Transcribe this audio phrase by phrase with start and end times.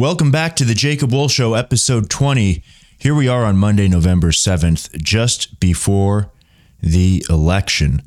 [0.00, 2.62] Welcome back to the Jacob Wohl Show, episode 20.
[2.96, 6.32] Here we are on Monday, November 7th, just before
[6.82, 8.00] the election,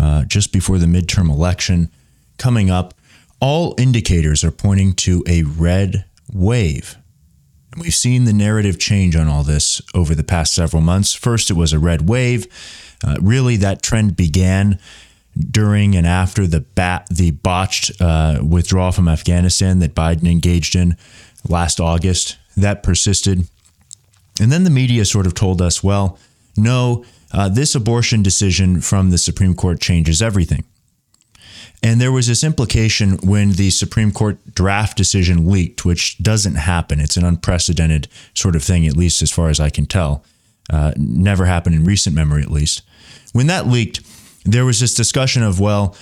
[0.00, 1.92] uh, just before the midterm election
[2.38, 2.92] coming up.
[3.38, 6.96] All indicators are pointing to a red wave.
[7.80, 11.14] We've seen the narrative change on all this over the past several months.
[11.14, 12.48] First, it was a red wave.
[13.06, 14.80] Uh, really, that trend began
[15.38, 20.96] during and after the bat, the botched uh, withdrawal from Afghanistan that Biden engaged in
[21.48, 22.36] last August.
[22.56, 23.48] That persisted.
[24.40, 26.18] And then the media sort of told us, well,
[26.56, 30.64] no, uh, this abortion decision from the Supreme Court changes everything.
[31.82, 36.98] And there was this implication when the Supreme Court draft decision leaked, which doesn't happen.
[36.98, 40.24] It's an unprecedented sort of thing, at least as far as I can tell.
[40.70, 42.82] Uh, never happened in recent memory, at least.
[43.32, 44.00] When that leaked,
[44.44, 45.94] there was this discussion of, well,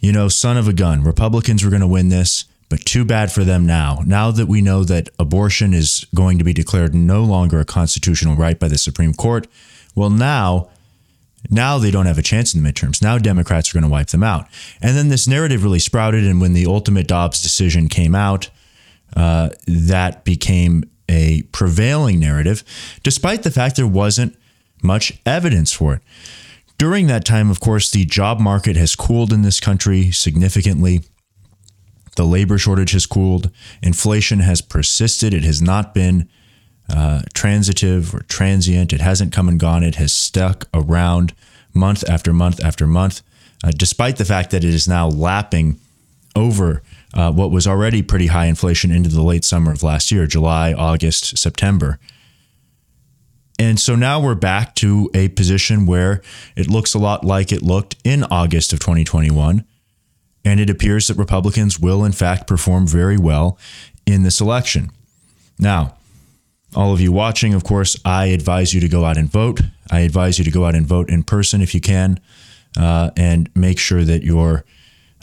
[0.00, 3.30] you know, son of a gun, Republicans were going to win this, but too bad
[3.30, 4.02] for them now.
[4.06, 8.36] Now that we know that abortion is going to be declared no longer a constitutional
[8.36, 9.46] right by the Supreme Court,
[9.94, 10.70] well, now.
[11.48, 13.02] Now they don't have a chance in the midterms.
[13.02, 14.46] Now Democrats are going to wipe them out.
[14.82, 16.24] And then this narrative really sprouted.
[16.24, 18.50] And when the ultimate Dobbs decision came out,
[19.16, 22.62] uh, that became a prevailing narrative,
[23.02, 24.36] despite the fact there wasn't
[24.82, 26.02] much evidence for it.
[26.78, 31.02] During that time, of course, the job market has cooled in this country significantly.
[32.16, 33.50] The labor shortage has cooled.
[33.82, 35.32] Inflation has persisted.
[35.32, 36.28] It has not been
[36.88, 38.92] uh, transitive or transient.
[38.92, 39.82] It hasn't come and gone.
[39.84, 41.32] It has stuck around
[41.72, 43.22] month after month after month,
[43.62, 45.78] uh, despite the fact that it is now lapping
[46.34, 46.82] over
[47.14, 50.72] uh, what was already pretty high inflation into the late summer of last year, July,
[50.72, 51.98] August, September.
[53.58, 56.22] And so now we're back to a position where
[56.56, 59.64] it looks a lot like it looked in August of 2021.
[60.44, 63.58] And it appears that Republicans will, in fact, perform very well
[64.06, 64.90] in this election.
[65.58, 65.96] Now,
[66.74, 69.60] all of you watching, of course, I advise you to go out and vote.
[69.90, 72.20] I advise you to go out and vote in person if you can,
[72.78, 74.64] uh, and make sure that your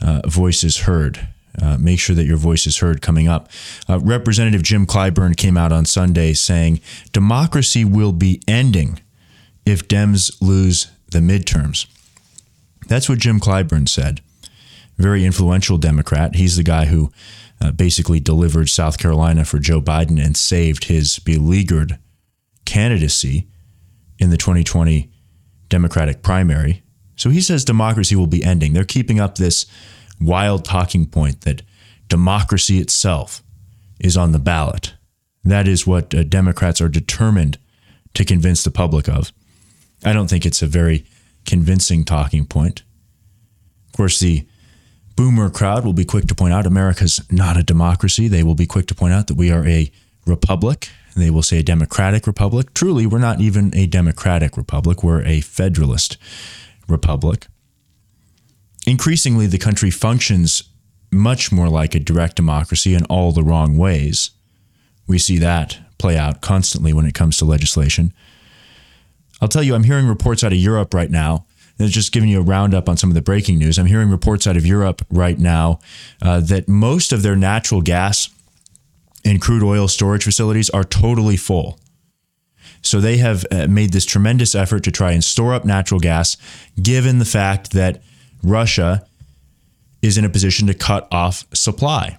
[0.02, 1.28] uh, voice is heard.
[1.60, 3.50] Uh, make sure that your voice is heard coming up.
[3.90, 6.80] Uh, Representative Jim Clyburn came out on Sunday saying
[7.14, 9.00] democracy will be ending
[9.66, 11.88] if Dems lose the midterms.
[12.88, 14.22] That's what Jim Clyburn said.
[14.98, 16.36] Very influential Democrat.
[16.36, 17.12] He's the guy who
[17.62, 22.00] uh, basically delivered South Carolina for Joe Biden and saved his beleaguered
[22.66, 23.48] candidacy
[24.20, 25.12] in the 2020
[25.70, 26.84] Democratic primary.
[27.16, 28.74] So he says democracy will be ending.
[28.74, 29.66] They're keeping up this
[30.20, 31.62] wild talking point that
[32.08, 33.44] democracy itself
[34.00, 34.94] is on the ballot.
[35.44, 37.58] That is what uh, Democrats are determined
[38.14, 39.32] to convince the public of.
[40.04, 41.06] I don't think it's a very
[41.46, 42.84] convincing talking point.
[43.88, 44.48] Of course, the
[45.18, 48.30] boomer crowd will be quick to point out America's not a democracy.
[48.30, 49.92] They will be quick to point out that we are a
[50.26, 50.90] republic.
[51.18, 52.74] They will say a democratic republic.
[52.74, 56.18] Truly, we're not even a democratic republic, we're a federalist
[56.88, 57.48] republic
[58.88, 60.64] increasingly the country functions
[61.12, 64.32] much more like a direct democracy in all the wrong ways.
[65.06, 68.14] We see that play out constantly when it comes to legislation.
[69.42, 71.46] I'll tell you, I'm hearing reports out of Europe right now.
[71.80, 73.78] Just giving you a roundup on some of the breaking news.
[73.78, 75.80] I'm hearing reports out of Europe right now
[76.22, 78.30] uh, that most of their natural gas
[79.24, 81.80] and crude oil storage facilities are totally full.
[82.82, 86.38] So they have uh, made this tremendous effort to try and store up natural gas,
[86.82, 88.02] given the fact that
[88.42, 89.06] Russia
[90.02, 92.18] is in a position to cut off supply.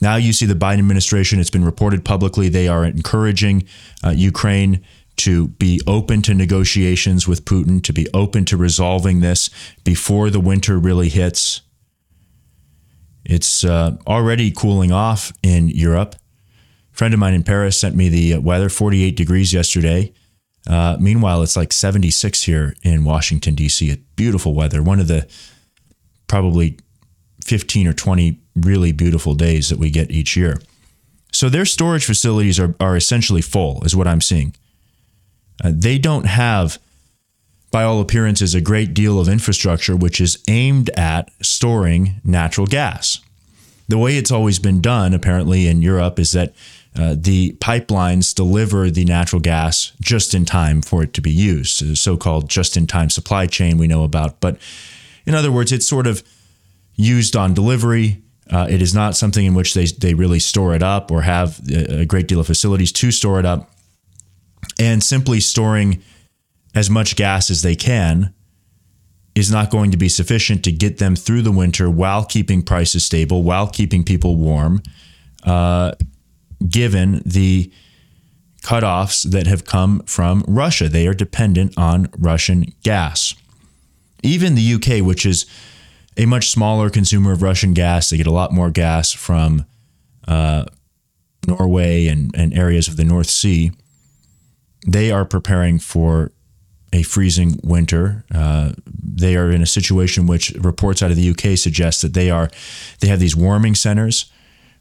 [0.00, 3.64] Now you see the Biden administration, it's been reported publicly, they are encouraging
[4.04, 4.84] uh, Ukraine
[5.16, 9.50] to be open to negotiations with Putin, to be open to resolving this
[9.84, 11.62] before the winter really hits.
[13.24, 16.16] It's uh, already cooling off in Europe.
[16.92, 20.12] A friend of mine in Paris sent me the weather 48 degrees yesterday.
[20.68, 24.02] Uh, meanwhile, it's like 76 here in Washington, D.C.
[24.16, 24.82] Beautiful weather.
[24.82, 25.28] One of the
[26.26, 26.78] probably
[27.44, 30.60] 15 or 20 really beautiful days that we get each year.
[31.32, 34.54] So their storage facilities are, are essentially full, is what I'm seeing.
[35.62, 36.78] Uh, they don't have,
[37.70, 43.20] by all appearances, a great deal of infrastructure which is aimed at storing natural gas.
[43.88, 46.54] The way it's always been done, apparently, in Europe is that
[46.94, 51.84] uh, the pipelines deliver the natural gas just in time for it to be used,
[51.84, 54.40] the so called just in time supply chain we know about.
[54.40, 54.58] But
[55.26, 56.22] in other words, it's sort of
[56.94, 58.22] used on delivery.
[58.50, 61.60] Uh, it is not something in which they, they really store it up or have
[61.70, 63.70] a great deal of facilities to store it up.
[64.78, 66.02] And simply storing
[66.74, 68.32] as much gas as they can
[69.34, 73.04] is not going to be sufficient to get them through the winter while keeping prices
[73.04, 74.82] stable, while keeping people warm.
[75.44, 75.92] Uh,
[76.68, 77.72] given the
[78.62, 80.88] cutoffs that have come from Russia.
[80.88, 83.34] They are dependent on Russian gas.
[84.22, 85.46] Even the UK, which is
[86.16, 89.66] a much smaller consumer of Russian gas, they get a lot more gas from
[90.28, 90.64] uh,
[91.46, 93.72] Norway and, and areas of the North Sea.
[94.86, 96.32] They are preparing for
[96.92, 98.24] a freezing winter.
[98.34, 102.30] Uh, they are in a situation which reports out of the UK suggest that they
[102.30, 102.50] are
[103.00, 104.30] they have these warming centers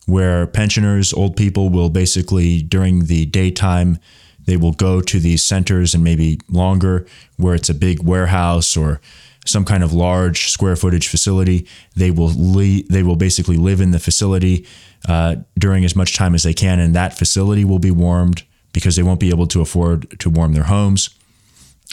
[0.08, 4.00] where pensioners, old people will basically during the daytime
[4.46, 7.06] they will go to these centers and maybe longer
[7.38, 9.00] where it's a big warehouse or
[9.46, 11.68] some kind of large square footage facility.
[11.96, 14.66] They will le- they will basically live in the facility
[15.08, 18.96] uh, during as much time as they can, and that facility will be warmed because
[18.96, 21.10] they won't be able to afford to warm their homes.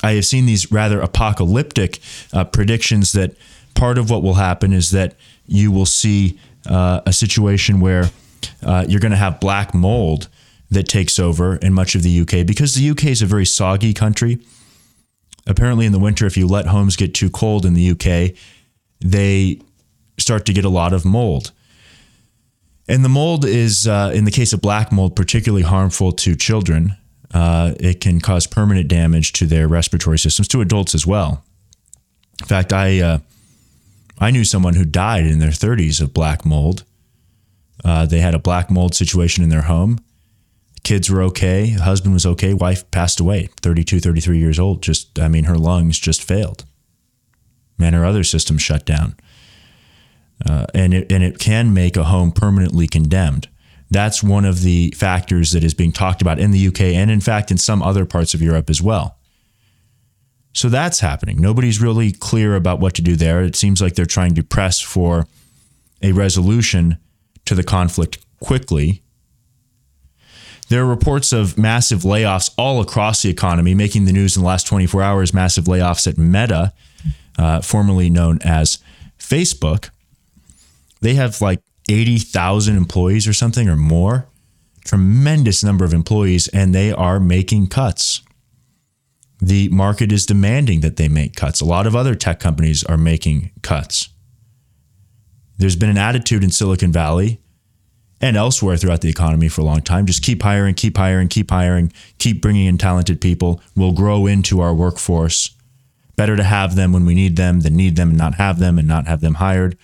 [0.03, 2.01] I have seen these rather apocalyptic
[2.33, 3.35] uh, predictions that
[3.75, 5.15] part of what will happen is that
[5.47, 8.11] you will see uh, a situation where
[8.63, 10.29] uh, you're going to have black mold
[10.71, 13.95] that takes over in much of the UK because the UK is a very soggy
[13.95, 14.39] country.
[15.47, 18.37] Apparently, in the winter, if you let homes get too cold in the UK,
[19.01, 19.61] they
[20.19, 21.53] start to get a lot of mold.
[22.89, 26.97] And the mold is, uh, in the case of black mold, particularly harmful to children.
[27.35, 31.45] Uh, it can cause permanent damage to their respiratory systems, to adults as well.
[32.41, 33.19] In fact, I uh,
[34.19, 36.85] I knew someone who died in their 30s of black mold.
[37.85, 40.01] Uh, they had a black mold situation in their home.
[40.83, 41.71] kids were okay.
[41.71, 42.55] Husband was okay.
[42.55, 44.83] Wife passed away, 32, 33 years old.
[44.83, 46.65] Just, I mean, her lungs just failed.
[47.79, 49.15] And her other systems shut down.
[50.47, 53.49] Uh, and, it, and it can make a home permanently condemned.
[53.91, 57.21] That's one of the factors that is being talked about in the UK and, in
[57.21, 59.19] fact, in some other parts of Europe as well.
[60.53, 61.41] So that's happening.
[61.41, 63.43] Nobody's really clear about what to do there.
[63.43, 65.27] It seems like they're trying to press for
[66.03, 66.99] a resolution
[67.45, 69.03] to the conflict quickly.
[70.69, 74.49] There are reports of massive layoffs all across the economy, making the news in the
[74.49, 75.33] last 24 hours.
[75.33, 76.73] Massive layoffs at Meta,
[77.39, 78.79] uh, formerly known as
[79.19, 79.91] Facebook.
[81.01, 84.29] They have like 80,000 employees or something or more.
[84.85, 88.23] Tremendous number of employees, and they are making cuts.
[89.41, 91.61] The market is demanding that they make cuts.
[91.61, 94.09] A lot of other tech companies are making cuts.
[95.59, 97.41] There's been an attitude in Silicon Valley
[98.21, 100.07] and elsewhere throughout the economy for a long time.
[100.07, 103.61] Just keep hiring, keep hiring, keep hiring, keep bringing in talented people.
[103.77, 105.55] We'll grow into our workforce.
[106.17, 108.79] Better to have them when we need them than need them and not have them
[108.79, 109.77] and not have them hired.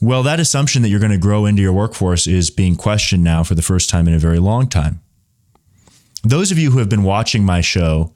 [0.00, 3.42] Well, that assumption that you're going to grow into your workforce is being questioned now
[3.42, 5.00] for the first time in a very long time.
[6.22, 8.12] Those of you who have been watching my show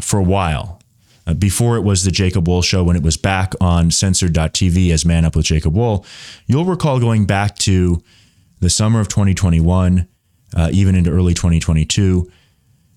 [0.00, 0.80] for a while,
[1.26, 5.04] uh, before it was the Jacob Wohl show, when it was back on censored.tv as
[5.04, 6.04] Man Up with Jacob Wohl,
[6.46, 8.02] you'll recall going back to
[8.60, 10.06] the summer of 2021,
[10.54, 12.30] uh, even into early 2022,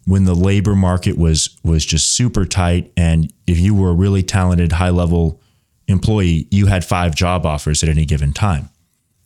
[0.06, 4.22] when the labor market was was just super tight, and if you were a really
[4.22, 5.42] talented, high level
[5.87, 8.69] employee, you had five job offers at any given time.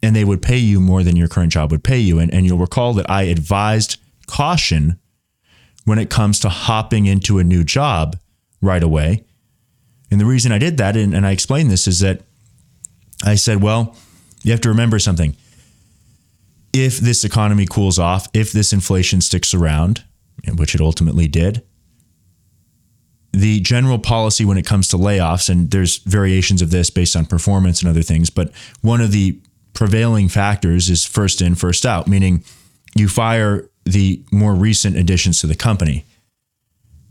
[0.02, 2.20] And they would pay you more than your current job would pay you.
[2.20, 3.98] And, and you'll recall that I advised
[4.28, 5.00] caution
[5.86, 8.18] when it comes to hopping into a new job
[8.62, 9.24] right away.
[10.12, 12.22] And the reason I did that, and, and I explained this, is that
[13.26, 13.96] I said, well,
[14.44, 15.36] you have to remember something.
[16.72, 20.04] If this economy cools off, if this inflation sticks around,
[20.56, 21.64] which it ultimately did,
[23.32, 27.26] the general policy when it comes to layoffs, and there's variations of this based on
[27.26, 29.40] performance and other things, but one of the
[29.74, 32.44] prevailing factors is first in, first out, meaning
[32.96, 36.06] you fire the more recent additions to the company.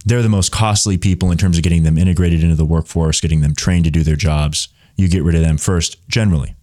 [0.04, 3.40] They're the most costly people in terms of getting them integrated into the workforce, getting
[3.40, 4.68] them trained to do their jobs.
[4.96, 6.54] You get rid of them first, generally.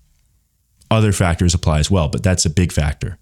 [0.92, 3.18] Other factors apply as well, but that's a big factor.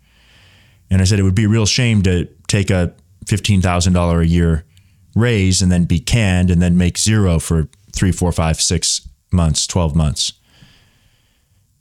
[0.90, 2.94] And I said it would be a real shame to take a
[3.25, 4.66] $15,000 a year
[5.15, 9.67] raise and then be canned and then make zero for three, four, five, six months,
[9.67, 10.34] 12 months.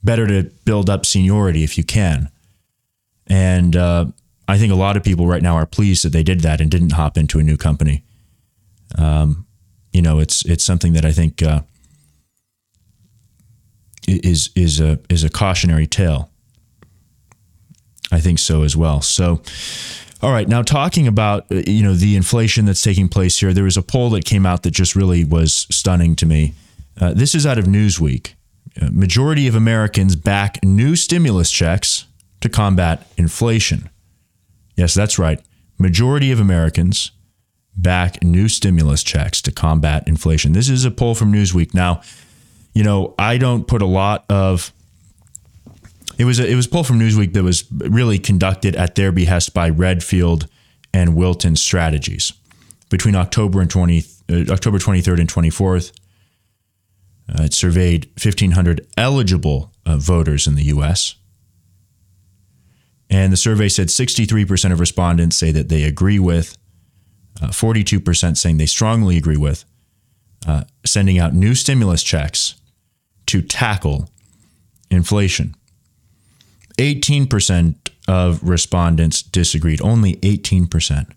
[0.02, 2.28] Better to build up seniority if you can.
[3.26, 4.06] And uh,
[4.48, 6.70] I think a lot of people right now are pleased that they did that and
[6.70, 8.04] didn't hop into a new company.
[8.98, 9.46] Um,
[9.92, 11.62] you know, it's it's something that I think uh,
[14.06, 16.30] is is a is a cautionary tale.
[18.10, 19.00] I think so as well.
[19.00, 19.40] So,
[20.22, 23.64] all right, now talking about uh, you know the inflation that's taking place here, there
[23.64, 26.54] was a poll that came out that just really was stunning to me.
[27.00, 28.34] Uh, this is out of Newsweek.
[28.80, 32.06] Uh, majority of Americans back new stimulus checks
[32.40, 33.90] to combat inflation.
[34.76, 35.40] Yes, that's right.
[35.78, 37.10] Majority of Americans
[37.76, 40.52] back new stimulus checks to combat inflation.
[40.52, 41.74] This is a poll from Newsweek.
[41.74, 42.02] Now,
[42.74, 44.72] you know, I don't put a lot of
[46.22, 49.10] It was a, it was a poll from Newsweek that was really conducted at their
[49.10, 50.46] behest by Redfield
[50.94, 52.32] and Wilton Strategies
[52.90, 55.90] between October and 20 uh, October 23rd and 24th.
[57.28, 61.16] Uh, it surveyed 1,500 eligible uh, voters in the U.S.
[63.10, 66.56] And the survey said 63% of respondents say that they agree with,
[67.42, 69.64] uh, 42% saying they strongly agree with,
[70.46, 72.54] uh, sending out new stimulus checks
[73.26, 74.08] to tackle
[74.88, 75.56] inflation.
[76.82, 77.76] 18%
[78.08, 81.12] of respondents disagreed, only 18%,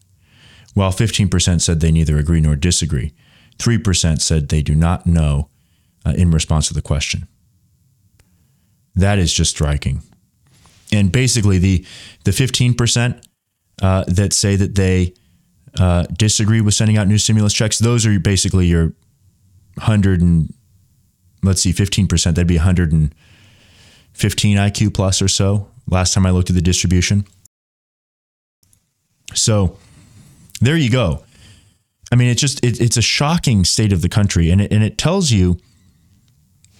[0.73, 3.13] while 15% said they neither agree nor disagree.
[3.57, 5.49] 3% said they do not know
[6.05, 7.27] uh, in response to the question.
[8.93, 10.01] That is just striking.
[10.91, 11.85] And basically, the
[12.23, 13.21] the 15%
[13.81, 15.13] uh, that say that they
[15.79, 18.93] uh, disagree with sending out new stimulus checks, those are basically your
[19.75, 20.53] 100 and
[21.43, 22.57] let's see, 15%, that'd be
[24.17, 25.67] 115 IQ plus or so.
[25.89, 27.25] Last time I looked at the distribution.
[29.33, 29.77] So
[30.61, 31.23] there you go.
[32.11, 34.49] I mean, it's just, it, it's a shocking state of the country.
[34.49, 35.59] And it, and it tells you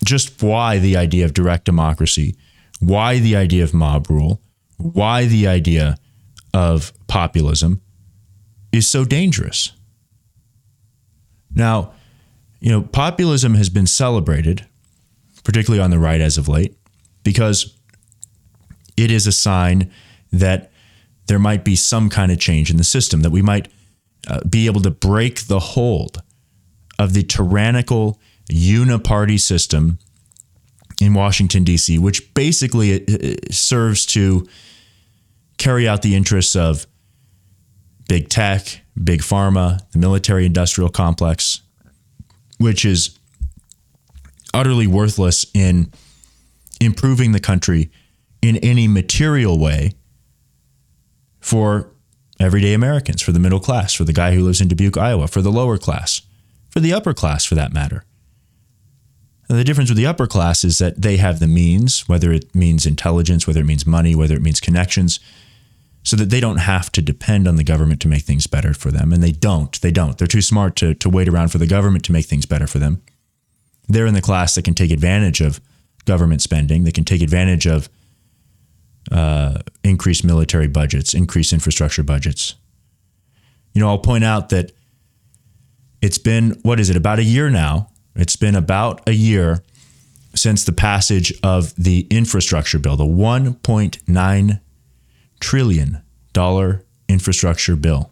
[0.04, 2.36] just why the idea of direct democracy,
[2.80, 4.42] why the idea of mob rule,
[4.77, 5.98] why the idea
[6.54, 7.82] of populism
[8.72, 9.74] is so dangerous.
[11.54, 11.92] Now,
[12.60, 14.65] you know, populism has been celebrated,
[15.44, 16.75] particularly on the right as of late,
[17.25, 17.75] because
[18.96, 19.91] it is a sign
[20.32, 20.72] that
[21.25, 23.67] there might be some kind of change in the system, that we might
[24.27, 26.22] uh, be able to break the hold
[26.98, 30.00] of the tyrannical uniparty system
[31.01, 34.48] in Washington, D.C., which basically uh, uh, serves to
[35.58, 36.86] carry out the interests of
[38.08, 41.62] big tech, big pharma, the military industrial complex,
[42.60, 43.17] which is
[44.53, 45.91] utterly worthless in
[46.86, 47.92] improving the country
[48.42, 49.94] in any material way
[51.39, 51.92] for
[52.39, 55.42] everyday Americans, for the middle class, for the guy who lives in Dubuque, Iowa, for
[55.42, 56.22] the lower class,
[56.70, 58.04] for the upper class for that matter.
[59.48, 62.54] And the difference with the upper class is that they have the means, whether it
[62.56, 65.20] means intelligence, whether it means money, whether it means connections,
[66.04, 68.92] so that they don't have to depend on the government to make things better for
[68.92, 69.13] them.
[69.13, 69.80] And they don't.
[69.82, 70.18] They don't.
[70.18, 72.80] They're too smart to, to wait around for the government to make things better for
[72.80, 73.01] them.
[73.88, 75.62] They're in the class that can take advantage of
[76.06, 76.84] government spending.
[76.84, 77.90] They can take advantage of
[79.12, 82.56] uh, increased military budgets, increased infrastructure budgets.
[83.74, 84.72] You know, I'll point out that
[86.02, 89.62] it's been, what is it, about a year now it's been about a year
[90.34, 94.62] since the passage of the infrastructure bill, the $1.9
[95.40, 96.02] trillion
[97.08, 98.12] infrastructure bill.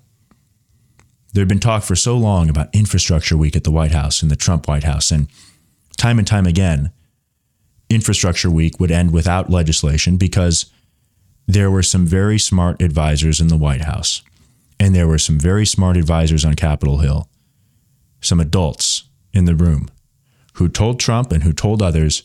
[1.34, 4.30] There had been talk for so long about infrastructure week at the White House in
[4.30, 5.10] the Trump White House.
[5.10, 5.28] And
[5.98, 6.92] time and time again,
[7.94, 10.72] infrastructure week would end without legislation because
[11.48, 14.22] there were some very smart advisors in the White House.
[14.80, 17.30] And there were some very smart advisors on Capitol Hill,
[18.22, 19.90] some adults in the room
[20.54, 22.24] who told Trump and who told others,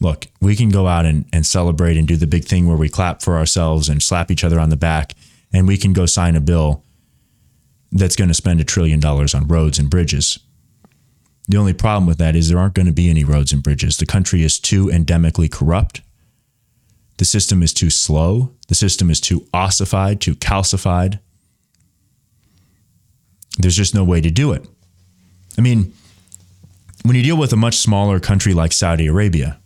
[0.00, 2.88] look, we can go out and, and celebrate and do the big thing where we
[2.88, 5.14] clap for ourselves and slap each other on the back,
[5.52, 6.84] and we can go sign a bill
[7.90, 10.38] that's going to spend a trillion dollars on roads and bridges.
[11.48, 13.96] The only problem with that is there aren't going to be any roads and bridges.
[13.96, 16.00] The country is too endemically corrupt.
[17.18, 18.52] The system is too slow.
[18.68, 21.18] The system is too ossified, too calcified.
[23.58, 24.66] There's just no way to do it.
[25.58, 25.92] I mean,
[27.04, 29.58] when you deal with a much smaller country like Saudi Arabia,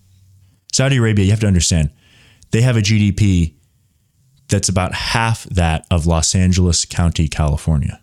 [0.72, 1.90] Saudi Arabia, you have to understand,
[2.50, 3.54] they have a GDP
[4.48, 8.00] that's about half that of Los Angeles County, California.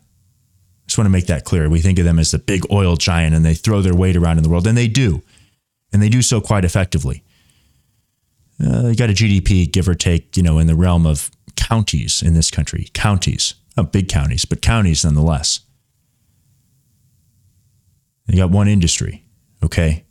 [0.93, 1.67] Just want to make that clear.
[1.71, 4.37] We think of them as the big oil giant and they throw their weight around
[4.37, 5.23] in the world, and they do.
[5.91, 7.23] And they do so quite effectively.
[8.63, 12.21] Uh, they got a GDP, give or take, you know, in the realm of counties
[12.21, 12.89] in this country.
[12.93, 15.61] Counties, not big counties, but counties nonetheless.
[18.27, 19.25] You got one industry,
[19.63, 20.05] okay?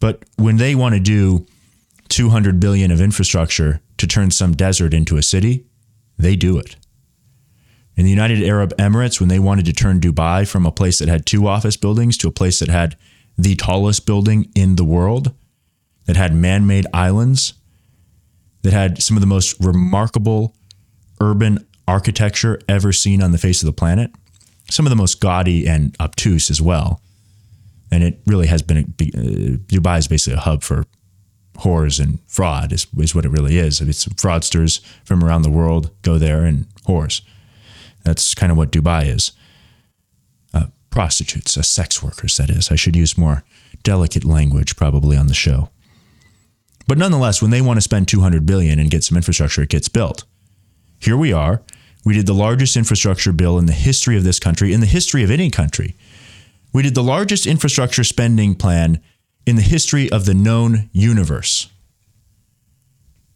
[0.00, 1.46] But when they want to do
[2.08, 5.66] 200 billion of infrastructure to turn some desert into a city,
[6.16, 6.76] they do it.
[7.96, 11.08] In the United Arab Emirates, when they wanted to turn Dubai from a place that
[11.08, 12.96] had two office buildings to a place that had
[13.38, 15.32] the tallest building in the world,
[16.06, 17.54] that had man made islands,
[18.62, 20.56] that had some of the most remarkable
[21.20, 24.10] urban architecture ever seen on the face of the planet,
[24.70, 27.00] some of the most gaudy and obtuse as well.
[27.92, 29.02] And it really has been, uh,
[29.68, 30.84] Dubai is basically a hub for
[31.58, 33.80] whores and fraud, is, is what it really is.
[33.80, 37.20] It's fraudsters from around the world go there and whores.
[38.04, 39.32] That's kind of what Dubai is.
[40.52, 42.70] Uh, prostitutes, uh, sex workers, that is.
[42.70, 43.44] I should use more
[43.82, 45.70] delicate language probably on the show.
[46.86, 49.88] But nonetheless, when they want to spend 200 billion and get some infrastructure, it gets
[49.88, 50.24] built.
[51.00, 51.62] Here we are.
[52.04, 55.22] We did the largest infrastructure bill in the history of this country, in the history
[55.22, 55.96] of any country.
[56.72, 59.00] We did the largest infrastructure spending plan
[59.46, 61.70] in the history of the known universe.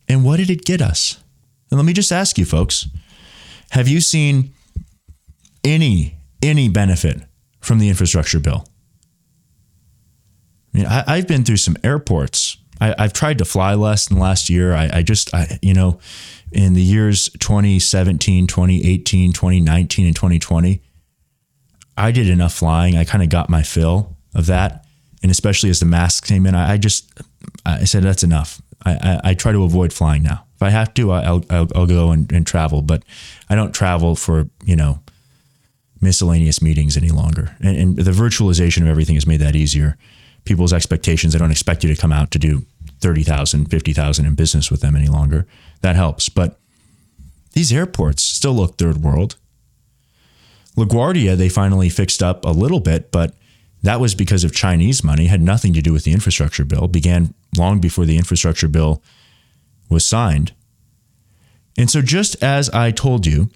[0.09, 1.23] And what did it get us?
[1.71, 2.89] And let me just ask you, folks
[3.71, 4.55] have you seen
[5.69, 7.23] any any benefit
[7.61, 8.67] from the infrastructure bill?
[10.75, 12.57] I mean, I, have been through some airports.
[12.81, 14.75] I, have tried to fly less in the last year.
[14.75, 15.99] I, I just, I, you know,
[16.53, 20.81] in the years 2017, 2018, 2019, and 2020,
[21.97, 22.97] I did enough flying.
[22.97, 24.85] I kind of got my fill of that.
[25.23, 27.11] And especially as the masks came in, I, I just,
[27.67, 28.63] I said, that's enough.
[28.85, 30.45] I, I, I, try to avoid flying now.
[30.55, 33.03] If I have to, I'll, I'll, I'll go and, and travel, but
[33.51, 35.01] I don't travel for, you know,
[36.01, 37.57] miscellaneous meetings any longer.
[37.61, 39.97] And, and, the virtualization of everything has made that easier.
[40.45, 42.65] People's expectations, they don't expect you to come out to do
[43.01, 45.47] 30,000, 50,000 in business with them any longer.
[45.83, 46.29] That helps.
[46.29, 46.59] But
[47.53, 49.37] these airports still look third world.
[50.77, 53.35] LaGuardia, they finally fixed up a little bit, but
[53.83, 57.35] that was because of Chinese money, had nothing to do with the infrastructure bill, began
[57.57, 59.03] long before the infrastructure bill
[59.89, 60.53] was signed.
[61.77, 63.51] And so, just as I told you,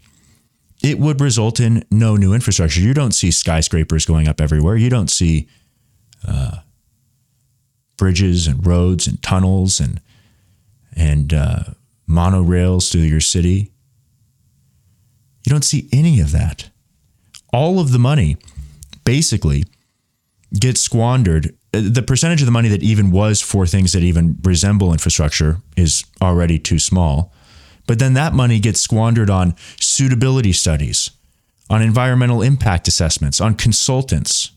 [0.83, 2.81] it would result in no new infrastructure.
[2.81, 4.77] You don't see skyscrapers going up everywhere.
[4.77, 5.49] You don't see
[6.27, 6.59] uh,
[7.97, 10.01] bridges and roads and tunnels and
[10.95, 11.65] and uh,
[12.09, 13.73] monorails through your city.
[15.47, 16.69] You don't see any of that.
[17.53, 18.37] All of the money
[19.05, 19.65] basically
[20.59, 21.57] gets squandered.
[21.73, 26.05] The percentage of the money that even was for things that even resemble infrastructure is
[26.21, 27.33] already too small.
[27.87, 31.11] But then that money gets squandered on suitability studies,
[31.69, 34.53] on environmental impact assessments, on consultants,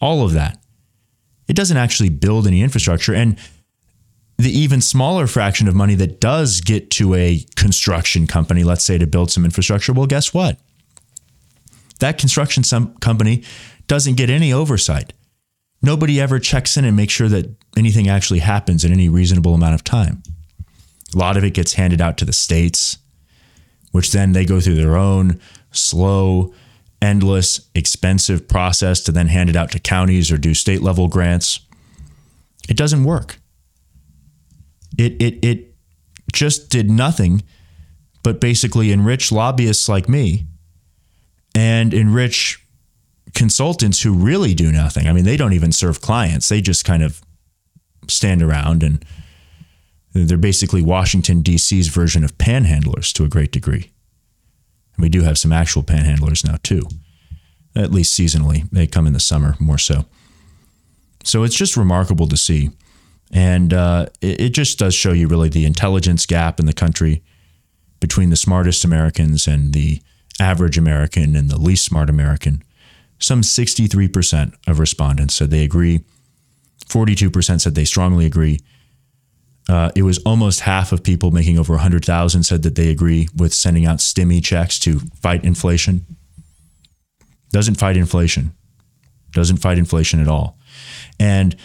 [0.00, 0.58] all of that.
[1.48, 3.14] It doesn't actually build any infrastructure.
[3.14, 3.38] And
[4.38, 8.98] the even smaller fraction of money that does get to a construction company, let's say
[8.98, 10.58] to build some infrastructure, well, guess what?
[12.00, 12.62] That construction
[13.00, 13.44] company
[13.86, 15.12] doesn't get any oversight.
[15.82, 19.74] Nobody ever checks in and makes sure that anything actually happens in any reasonable amount
[19.74, 20.22] of time.
[21.14, 22.98] A lot of it gets handed out to the states,
[23.92, 25.40] which then they go through their own
[25.70, 26.52] slow,
[27.00, 31.60] endless, expensive process to then hand it out to counties or do state level grants.
[32.68, 33.38] It doesn't work.
[34.98, 35.74] It it it
[36.32, 37.42] just did nothing
[38.22, 40.46] but basically enrich lobbyists like me
[41.54, 42.60] and enrich
[43.34, 45.06] consultants who really do nothing.
[45.06, 46.48] I mean, they don't even serve clients.
[46.48, 47.20] They just kind of
[48.08, 49.04] stand around and
[50.24, 53.90] they're basically Washington, D.C.'s version of panhandlers to a great degree.
[54.96, 56.82] And we do have some actual panhandlers now, too,
[57.74, 58.68] at least seasonally.
[58.70, 60.06] They come in the summer more so.
[61.24, 62.70] So it's just remarkable to see.
[63.32, 67.22] And uh, it, it just does show you really the intelligence gap in the country
[68.00, 70.00] between the smartest Americans and the
[70.38, 72.62] average American and the least smart American.
[73.18, 76.04] Some 63% of respondents said they agree.
[76.86, 78.60] 42% said they strongly agree.
[79.68, 83.52] Uh, it was almost half of people making over 100,000 said that they agree with
[83.52, 86.06] sending out stimmy checks to fight inflation.
[87.50, 88.52] Doesn't fight inflation.
[89.32, 90.56] Doesn't fight inflation at all.
[91.18, 91.56] And,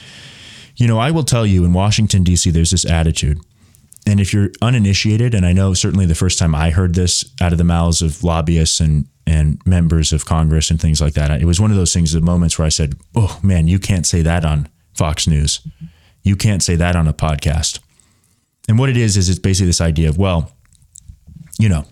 [0.75, 3.39] you know, I will tell you in Washington, D.C., there's this attitude.
[4.07, 7.51] And if you're uninitiated, and I know certainly the first time I heard this out
[7.51, 11.45] of the mouths of lobbyists and, and members of Congress and things like that, it
[11.45, 14.23] was one of those things, the moments where I said, oh man, you can't say
[14.23, 15.65] that on Fox News.
[16.23, 17.79] You can't say that on a podcast.
[18.71, 20.49] And what it is is it's basically this idea of well,
[21.59, 21.83] you know,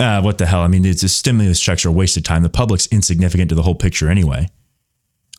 [0.00, 0.62] uh, what the hell?
[0.62, 2.42] I mean, it's a stimulus checks are a waste of time.
[2.42, 4.48] The public's insignificant to the whole picture anyway.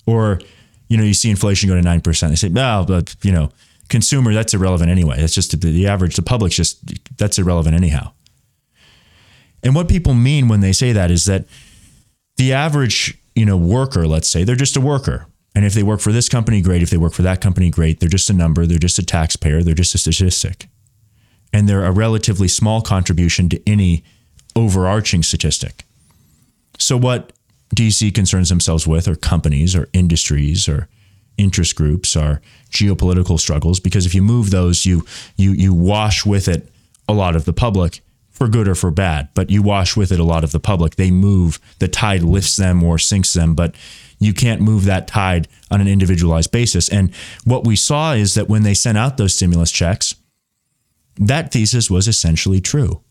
[0.06, 0.40] Or,
[0.88, 2.32] you know, you see inflation go to nine percent.
[2.32, 3.52] They say, well, but you know,
[3.90, 5.20] consumer that's irrelevant anyway.
[5.20, 6.16] That's just the average.
[6.16, 6.80] The public's just
[7.18, 8.14] that's irrelevant anyhow.
[9.64, 11.44] And what people mean when they say that is that
[12.38, 15.28] the average, you know, worker, let's say, they're just a worker.
[15.56, 16.82] And if they work for this company, great.
[16.82, 18.00] If they work for that company, great.
[18.00, 20.68] They're just a number, they're just a taxpayer, they're just a statistic.
[21.52, 24.04] And they're a relatively small contribution to any
[24.56, 25.86] overarching statistic.
[26.80, 27.34] So, what
[27.76, 30.90] DC concerns themselves with are companies or industries or
[31.38, 35.04] interest groups or geopolitical struggles because if you move those you
[35.36, 36.70] you you wash with it
[37.08, 40.20] a lot of the public for good or for bad but you wash with it
[40.20, 43.74] a lot of the public they move the tide lifts them or sinks them but
[44.26, 46.90] you can't move that tide on an individualized basis.
[46.90, 47.14] And
[47.46, 50.16] what we saw is that when they sent out those stimulus checks,
[51.18, 53.02] that thesis was essentially true.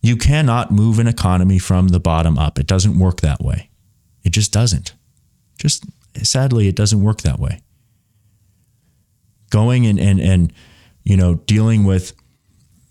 [0.00, 2.58] You cannot move an economy from the bottom up.
[2.58, 3.70] It doesn't work that way.
[4.22, 4.94] It just doesn't.
[5.58, 5.84] Just
[6.22, 7.60] sadly, it doesn't work that way.
[9.50, 10.52] going and and and
[11.04, 12.12] you know dealing with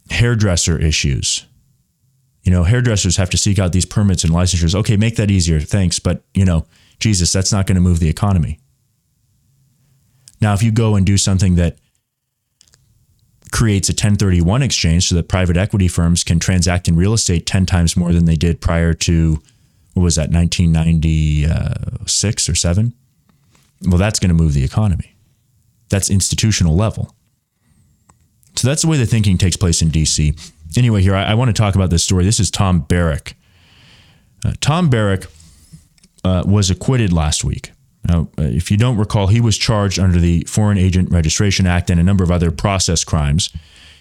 [0.10, 1.46] hairdresser issues.
[2.44, 4.74] You know, hairdressers have to seek out these permits and licensures.
[4.74, 6.00] Okay, make that easier, thanks.
[6.00, 6.66] But you know,
[7.00, 8.60] Jesus, that's not going to move the economy.
[10.42, 11.78] Now, if you go and do something that
[13.52, 17.66] creates a 1031 exchange so that private equity firms can transact in real estate 10
[17.66, 19.42] times more than they did prior to
[19.94, 22.94] what was that 1996 or 7
[23.88, 25.16] well that's going to move the economy.
[25.90, 27.16] That's institutional level.
[28.56, 31.48] So that's the way the thinking takes place in dc anyway here i, I want
[31.50, 32.26] to talk about this story.
[32.26, 33.36] This is tom Barrack.
[34.44, 35.24] uh, tom barrack
[36.24, 37.72] uh, was acquitted last week
[38.08, 41.90] now, uh, if you don't recall, he was charged under the Foreign Agent Registration Act
[41.90, 43.52] and a number of other process crimes.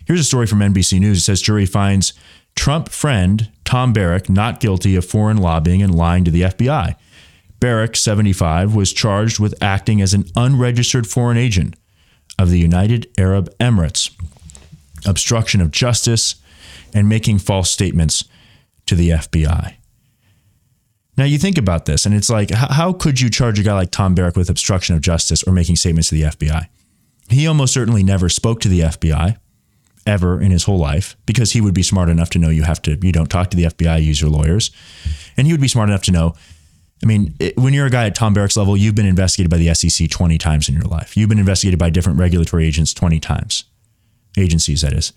[0.05, 1.19] Here's a story from NBC News.
[1.19, 2.13] It says jury finds
[2.55, 6.95] Trump friend Tom Barrack not guilty of foreign lobbying and lying to the FBI.
[7.59, 11.75] Barrack, 75, was charged with acting as an unregistered foreign agent
[12.39, 14.15] of the United Arab Emirates,
[15.07, 16.37] obstruction of justice,
[16.95, 18.25] and making false statements
[18.85, 19.75] to the FBI.
[21.17, 23.91] Now you think about this, and it's like, how, could you charge a guy like
[23.91, 26.67] Tom Barrack with obstruction of justice or making statements to the FBI?
[27.31, 29.39] He almost certainly never spoke to the FBI
[30.07, 32.81] ever in his whole life because he would be smart enough to know you have
[32.83, 34.71] to you don't talk to the FBI, use your lawyers,
[35.37, 36.35] and he would be smart enough to know.
[37.03, 39.59] I mean, it, when you're a guy at Tom Barrack's level, you've been investigated by
[39.59, 41.17] the SEC 20 times in your life.
[41.17, 43.65] You've been investigated by different regulatory agents 20 times,
[44.39, 45.13] agencies that is.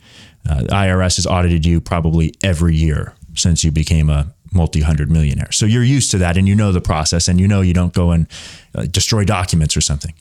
[0.49, 5.51] Uh, IRS has audited you probably every year since you became a multi hundred millionaire.
[5.51, 7.93] So you're used to that and you know the process and you know you don't
[7.93, 8.27] go and
[8.75, 10.13] uh, destroy documents or something.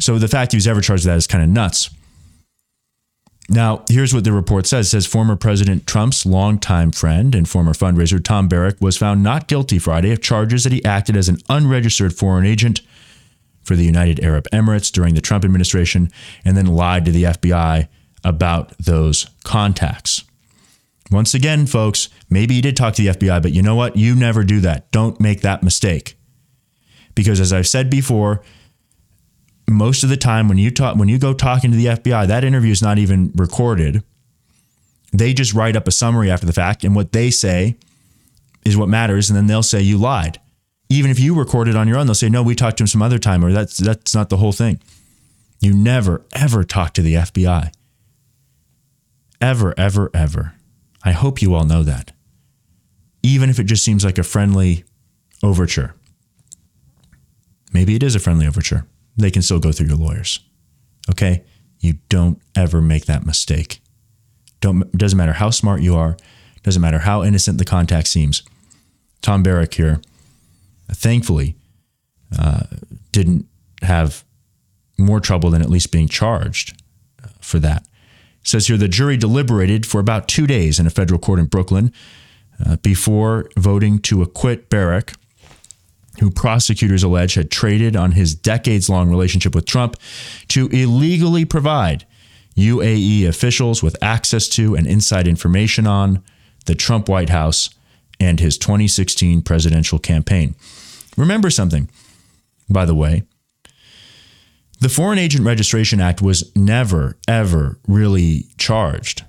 [0.00, 1.90] So the fact he was ever charged with that is kind of nuts.
[3.50, 4.86] Now, here's what the report says.
[4.86, 9.48] It says former President Trump's longtime friend and former fundraiser Tom Barrack was found not
[9.48, 12.82] guilty Friday of charges that he acted as an unregistered foreign agent
[13.62, 16.10] for the United Arab Emirates during the Trump administration
[16.44, 17.88] and then lied to the FBI
[18.22, 20.24] about those contacts.
[21.10, 23.96] Once again, folks, maybe you did talk to the FBI, but you know what?
[23.96, 24.90] You never do that.
[24.90, 26.16] Don't make that mistake.
[27.14, 28.42] Because as I've said before,
[29.68, 32.44] most of the time when you talk when you go talking to the FBI, that
[32.44, 34.02] interview is not even recorded.
[35.12, 37.76] They just write up a summary after the fact, and what they say
[38.64, 40.38] is what matters, and then they'll say you lied.
[40.90, 42.88] Even if you record it on your own, they'll say, No, we talked to him
[42.88, 44.80] some other time, or that's that's not the whole thing.
[45.60, 47.72] You never, ever talk to the FBI.
[49.40, 50.54] Ever, ever, ever.
[51.04, 52.12] I hope you all know that.
[53.22, 54.84] Even if it just seems like a friendly
[55.42, 55.94] overture.
[57.72, 58.86] Maybe it is a friendly overture.
[59.16, 60.40] They can still go through your lawyers.
[61.10, 61.44] Okay?
[61.80, 63.80] You don't ever make that mistake.
[64.60, 66.16] Don't doesn't matter how smart you are,
[66.62, 68.42] doesn't matter how innocent the contact seems.
[69.22, 70.00] Tom Barrack here,
[70.90, 71.56] thankfully,
[72.36, 72.64] uh,
[73.12, 73.46] didn't
[73.82, 74.24] have
[74.98, 76.82] more trouble than at least being charged
[77.40, 77.86] for that
[78.48, 81.92] says here the jury deliberated for about two days in a federal court in Brooklyn
[82.64, 85.12] uh, before voting to acquit Barrack,
[86.20, 89.96] who prosecutors allege had traded on his decades long relationship with Trump
[90.48, 92.06] to illegally provide
[92.56, 96.22] UAE officials with access to and inside information on
[96.64, 97.68] the Trump White House
[98.18, 100.54] and his 2016 presidential campaign.
[101.16, 101.88] Remember something,
[102.68, 103.24] by the way.
[104.80, 109.24] The Foreign Agent Registration Act was never, ever really charged.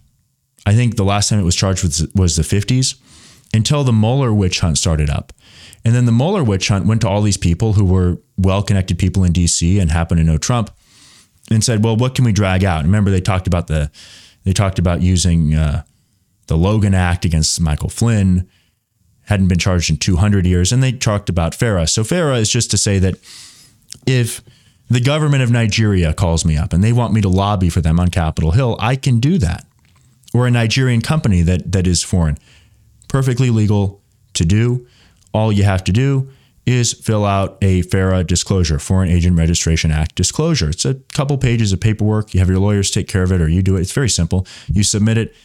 [0.65, 2.99] I think the last time it was charged was, was the 50s
[3.53, 5.33] until the Mueller witch hunt started up.
[5.83, 8.99] And then the Mueller witch hunt went to all these people who were well connected
[8.99, 10.69] people in DC and happened to know Trump
[11.49, 12.83] and said, well, what can we drag out?
[12.83, 13.89] remember, they talked about the,
[14.43, 15.83] they talked about using uh,
[16.45, 18.47] the Logan Act against Michael Flynn,
[19.23, 20.71] hadn't been charged in 200 years.
[20.71, 21.87] And they talked about FARA.
[21.87, 23.15] So FARA is just to say that
[24.05, 24.41] if
[24.89, 27.99] the government of Nigeria calls me up and they want me to lobby for them
[27.99, 29.65] on Capitol Hill, I can do that.
[30.33, 32.37] Or a Nigerian company that, that is foreign.
[33.07, 34.01] Perfectly legal
[34.33, 34.87] to do.
[35.33, 36.29] All you have to do
[36.65, 40.69] is fill out a FARA disclosure, Foreign Agent Registration Act disclosure.
[40.69, 42.33] It's a couple pages of paperwork.
[42.33, 43.81] You have your lawyers take care of it or you do it.
[43.81, 44.45] It's very simple.
[44.67, 45.35] You submit it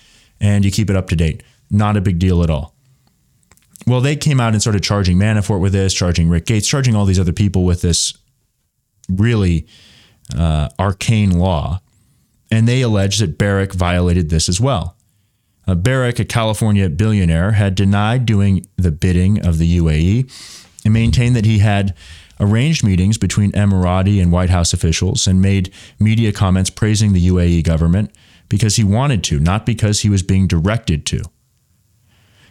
[0.40, 1.42] and you keep it up to date.
[1.70, 2.74] Not a big deal at all.
[3.86, 7.04] Well, they came out and started charging Manafort with this, charging Rick Gates, charging all
[7.04, 8.14] these other people with this
[9.08, 9.66] really
[10.36, 11.80] uh, arcane law,
[12.50, 14.96] and they allege that Barrack violated this as well.
[15.66, 20.30] Uh, Barrack, a California billionaire, had denied doing the bidding of the UAE
[20.84, 21.94] and maintained that he had
[22.40, 27.64] arranged meetings between Emirati and White House officials and made media comments praising the UAE
[27.64, 28.14] government
[28.48, 31.22] because he wanted to, not because he was being directed to.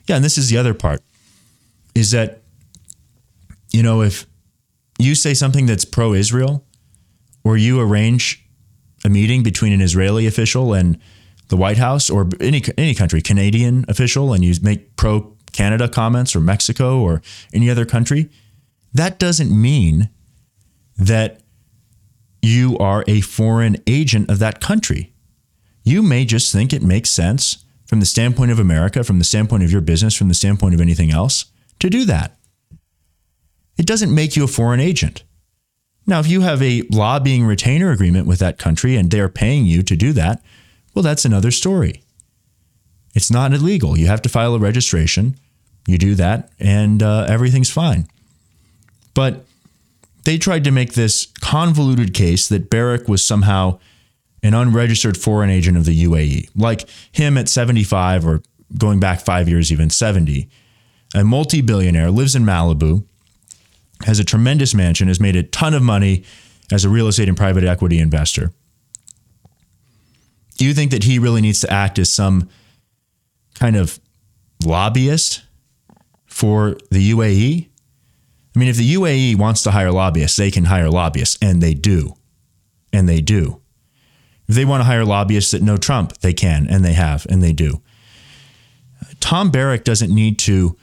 [0.08, 1.02] Yeah, and this is the other part
[1.96, 2.42] is that,
[3.72, 4.26] you know, if
[5.04, 6.66] you say something that's pro Israel
[7.44, 8.46] or you arrange
[9.06, 10.98] a meeting between an Israeli official and
[11.50, 16.36] the White House or any any country, Canadian official, and you make pro Canada comments
[16.36, 17.22] or Mexico or
[17.54, 18.30] any other country,
[18.94, 20.10] that doesn't mean
[20.98, 21.42] that
[22.42, 25.14] you are a foreign agent of that country.
[25.84, 29.64] You may just think it makes sense from the standpoint of America, from the standpoint
[29.64, 31.46] of your business, from the standpoint of anything else,
[31.80, 32.38] to do that.
[33.78, 35.24] It doesn't make you a foreign agent.
[36.06, 39.84] Now, if you have a lobbying retainer agreement with that country and they're paying you
[39.84, 40.44] to do that,
[40.94, 42.04] well, that's another story.
[43.16, 43.98] It's not illegal.
[43.98, 45.38] You have to file a registration.
[45.88, 48.08] You do that, and uh, everything's fine.
[49.14, 49.46] But
[50.24, 53.80] they tried to make this convoluted case that Barrack was somehow
[54.42, 58.42] an unregistered foreign agent of the UAE, like him at 75 or
[58.78, 60.50] going back five years, even 70,
[61.16, 63.06] a multi billionaire, lives in Malibu,
[64.04, 66.24] has a tremendous mansion, has made a ton of money
[66.72, 68.52] as a real estate and private equity investor.
[70.58, 72.50] Do you think that he really needs to act as some
[73.56, 74.00] kind of
[74.64, 75.44] lobbyist
[76.26, 77.70] for the UAE?
[78.56, 81.74] I mean, if the UAE wants to hire lobbyists, they can hire lobbyists, and they
[81.74, 82.16] do.
[82.92, 83.62] And they do.
[84.48, 87.42] If they want to hire lobbyists that know Trump, they can, and they have, and
[87.42, 87.82] they do.
[89.20, 90.78] Tom Barrack doesn't need to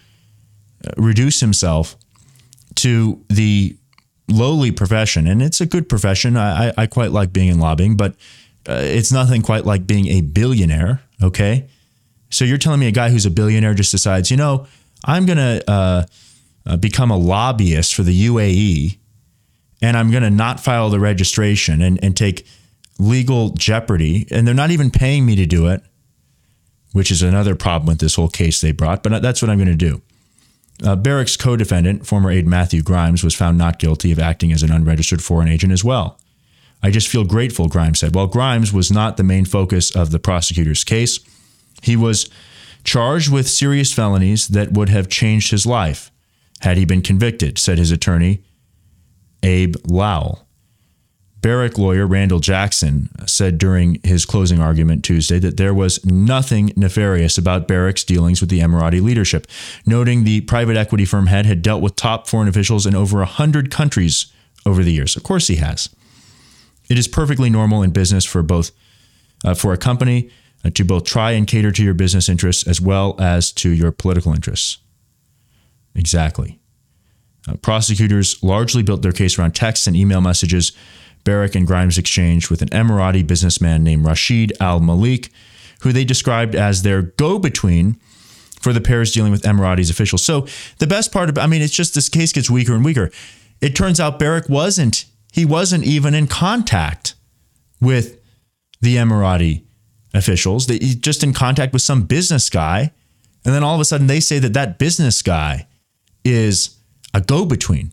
[0.85, 1.97] uh, reduce himself
[2.81, 3.77] to the
[4.29, 6.37] lowly profession, and it's a good profession.
[6.37, 8.15] I, I quite like being in lobbying, but
[8.69, 11.01] uh, it's nothing quite like being a billionaire.
[11.23, 11.69] Okay,
[12.31, 14.67] so you're telling me a guy who's a billionaire just decides, you know,
[15.05, 16.05] I'm gonna uh,
[16.67, 18.99] uh, become a lobbyist for the UAE,
[19.83, 22.47] and I'm gonna not file the registration and and take
[23.01, 25.83] legal jeopardy, and they're not even paying me to do it,
[26.93, 29.03] which is another problem with this whole case they brought.
[29.03, 30.03] But that's what I'm going to do.
[30.85, 34.63] Uh, Barrack's co defendant, former aide Matthew Grimes, was found not guilty of acting as
[34.63, 36.19] an unregistered foreign agent as well.
[36.83, 38.15] I just feel grateful, Grimes said.
[38.15, 41.21] While Grimes was not the main focus of the prosecutor's case,
[41.83, 42.31] he was
[42.85, 46.11] charged with serious felonies that would have changed his life
[46.61, 48.43] had he been convicted, said his attorney,
[49.43, 50.47] Abbe Lowell.
[51.41, 57.39] Barrack lawyer Randall Jackson said during his closing argument Tuesday that there was nothing nefarious
[57.39, 59.47] about Barrack's dealings with the Emirati leadership,
[59.87, 63.71] noting the private equity firm head had dealt with top foreign officials in over 100
[63.71, 64.33] countries
[64.67, 65.17] over the years.
[65.17, 65.89] Of course he has.
[66.91, 68.73] It is perfectly normal in business for both
[69.45, 70.31] uh, for a company
[70.65, 73.93] uh, to both try and cater to your business interests as well as to your
[73.93, 74.79] political interests.
[75.95, 76.59] Exactly.
[77.49, 80.73] Uh, prosecutors largely built their case around text and email messages
[81.25, 85.31] Barrack and Grimes exchanged with an Emirati businessman named Rashid Al Malik,
[85.83, 87.99] who they described as their go between
[88.61, 90.23] for the pairs dealing with Emirati's officials.
[90.23, 90.47] So
[90.79, 93.11] the best part of I mean, it's just this case gets weaker and weaker.
[93.61, 97.15] It turns out Barrack wasn't, he wasn't even in contact
[97.81, 98.21] with
[98.81, 99.63] the Emirati
[100.15, 100.67] officials.
[100.67, 102.93] He's just in contact with some business guy.
[103.45, 105.67] And then all of a sudden they say that that business guy
[106.25, 106.77] is
[107.15, 107.93] a go between.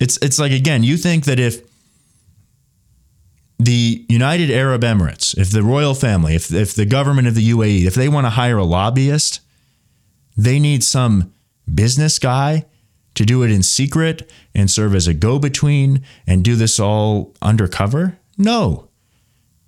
[0.00, 1.62] It's, it's like, again, you think that if
[3.64, 7.84] the United Arab Emirates, if the royal family, if, if the government of the UAE,
[7.84, 9.40] if they want to hire a lobbyist,
[10.36, 11.32] they need some
[11.72, 12.64] business guy
[13.14, 17.34] to do it in secret and serve as a go between and do this all
[17.42, 18.18] undercover?
[18.38, 18.88] No.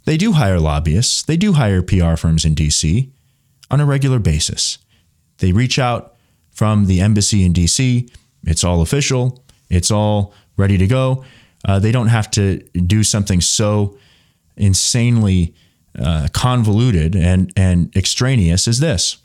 [0.06, 3.10] They do hire lobbyists, they do hire PR firms in DC
[3.70, 4.78] on a regular basis.
[5.38, 6.14] They reach out
[6.50, 8.10] from the embassy in DC,
[8.44, 11.24] it's all official, it's all ready to go.
[11.64, 13.96] Uh, they don't have to do something so
[14.56, 15.54] insanely
[15.98, 19.18] uh, convoluted and, and extraneous as this.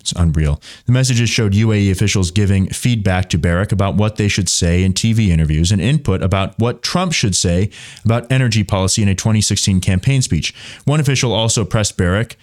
[0.00, 0.60] It's unreal.
[0.86, 4.92] The messages showed UAE officials giving feedback to Barrack about what they should say in
[4.92, 7.70] TV interviews and input about what Trump should say
[8.04, 10.54] about energy policy in a 2016 campaign speech.
[10.84, 12.36] One official also pressed Barrack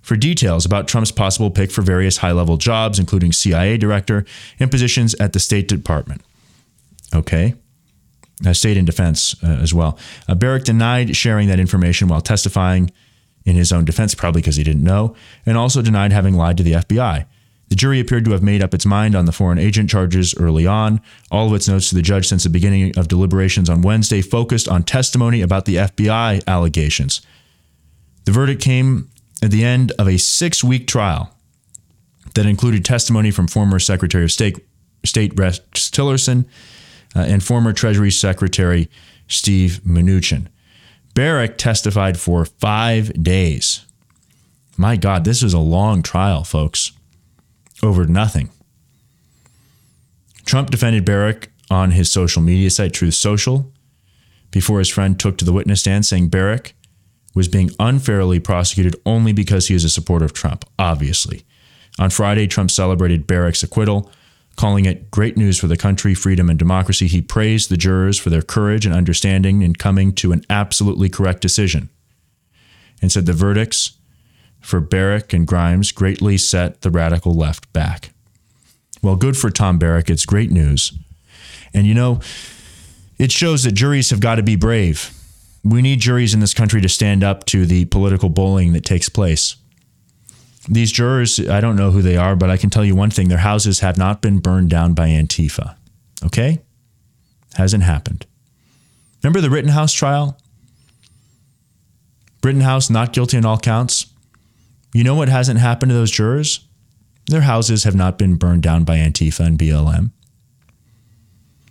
[0.00, 4.24] for details about Trump's possible pick for various high level jobs, including CIA director
[4.60, 6.22] and positions at the State Department.
[7.12, 7.54] Okay
[8.52, 9.98] state in defense uh, as well.
[10.28, 12.90] Uh, Barrack denied sharing that information while testifying
[13.44, 15.14] in his own defense, probably because he didn't know,
[15.46, 17.26] and also denied having lied to the FBI.
[17.68, 20.66] The jury appeared to have made up its mind on the foreign agent charges early
[20.66, 21.00] on.
[21.30, 24.68] All of its notes to the judge since the beginning of deliberations on Wednesday focused
[24.68, 27.20] on testimony about the FBI allegations.
[28.24, 29.10] The verdict came
[29.42, 31.34] at the end of a six week trial
[32.34, 34.58] that included testimony from former Secretary of State,
[35.04, 36.46] State Rex Tillerson
[37.16, 38.88] uh, and former Treasury Secretary
[39.28, 40.46] Steve Mnuchin.
[41.14, 43.84] Barrack testified for five days.
[44.76, 46.92] My God, this was a long trial, folks,
[47.82, 48.50] over nothing.
[50.44, 53.72] Trump defended Barrack on his social media site, Truth Social.
[54.50, 56.74] before his friend took to the witness stand saying Barrack
[57.34, 61.44] was being unfairly prosecuted only because he is a supporter of Trump, obviously.
[61.98, 64.10] On Friday, Trump celebrated Barrack's acquittal,
[64.58, 67.06] calling it great news for the country, freedom, and democracy.
[67.06, 71.40] He praised the jurors for their courage and understanding in coming to an absolutely correct
[71.40, 71.88] decision
[73.00, 73.92] and said the verdicts
[74.60, 78.10] for Barrack and Grimes greatly set the radical left back.
[79.00, 80.10] Well, good for Tom Barrack.
[80.10, 80.92] It's great news.
[81.72, 82.20] And you know,
[83.16, 85.14] it shows that juries have got to be brave.
[85.62, 89.08] We need juries in this country to stand up to the political bullying that takes
[89.08, 89.54] place.
[90.68, 93.28] These jurors, I don't know who they are, but I can tell you one thing
[93.28, 95.76] their houses have not been burned down by Antifa.
[96.24, 96.60] Okay?
[97.54, 98.26] Hasn't happened.
[99.22, 100.38] Remember the Rittenhouse trial?
[102.44, 104.06] Rittenhouse not guilty on all counts.
[104.92, 106.60] You know what hasn't happened to those jurors?
[107.26, 110.10] Their houses have not been burned down by Antifa and BLM.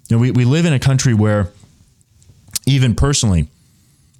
[0.09, 1.51] You know, we, we live in a country where,
[2.65, 3.47] even personally,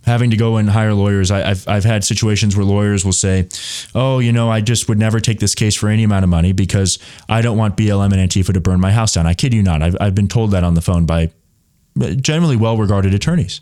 [0.07, 3.47] having to go and hire lawyers, I, have I've had situations where lawyers will say,
[3.93, 6.53] Oh, you know, I just would never take this case for any amount of money
[6.53, 6.97] because
[7.29, 9.27] I don't want BLM and Antifa to burn my house down.
[9.27, 9.83] I kid you not.
[9.83, 11.29] I've, I've been told that on the phone by
[12.01, 13.61] uh, generally well regarded attorneys.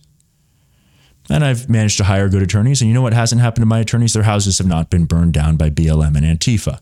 [1.29, 2.81] And I've managed to hire good attorneys.
[2.81, 4.13] And you know what hasn't happened to my attorneys?
[4.13, 6.79] Their houses have not been burned down by BLM and Antifa.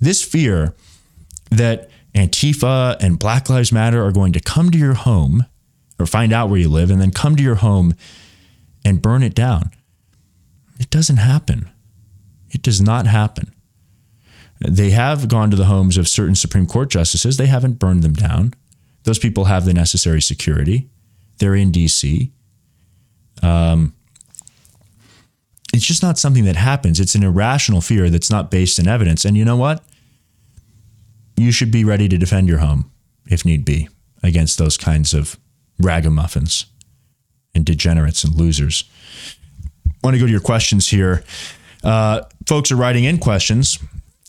[0.00, 0.74] This fear
[1.50, 5.44] that Antifa and Black Lives Matter are going to come to your home
[5.98, 7.94] or find out where you live and then come to your home
[8.84, 9.70] and burn it down.
[10.78, 11.70] It doesn't happen.
[12.50, 13.52] It does not happen.
[14.60, 17.36] They have gone to the homes of certain Supreme Court justices.
[17.36, 18.54] They haven't burned them down.
[19.04, 20.88] Those people have the necessary security.
[21.38, 22.30] They're in DC.
[23.42, 23.94] Um,
[25.72, 27.00] it's just not something that happens.
[27.00, 29.24] It's an irrational fear that's not based in evidence.
[29.24, 29.82] And you know what?
[31.36, 32.90] You should be ready to defend your home
[33.26, 33.88] if need be
[34.22, 35.36] against those kinds of
[35.78, 36.66] ragamuffins
[37.54, 38.84] and degenerates and losers.
[39.86, 41.24] I want to go to your questions here.
[41.82, 43.78] Uh, folks are writing in questions.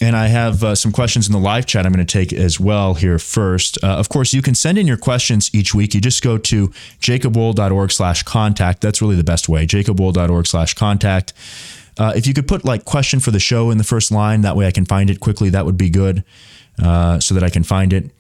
[0.01, 2.60] And I have uh, some questions in the live chat I'm going to take as
[2.60, 3.81] well here first.
[3.81, 5.93] Uh, of course, you can send in your questions each week.
[5.93, 6.67] You just go to
[6.99, 8.81] jacobwohl.org slash contact.
[8.81, 11.31] That's really the best way, jacobwohl.org slash contact.
[11.97, 14.58] Uh, if you could put like question for the show in the first line, that
[14.58, 16.25] way I can find it quickly, that would be good
[16.84, 18.12] uh, so that I can find it.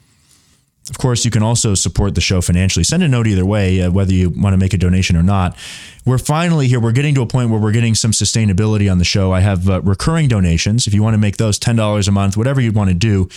[0.89, 2.83] Of course, you can also support the show financially.
[2.83, 5.57] Send a note either way, uh, whether you want to make a donation or not.
[6.05, 6.79] We're finally here.
[6.79, 9.31] We're getting to a point where we're getting some sustainability on the show.
[9.31, 10.85] I have uh, recurring donations.
[10.85, 13.27] If you want to make those $10 a month, whatever you want to do,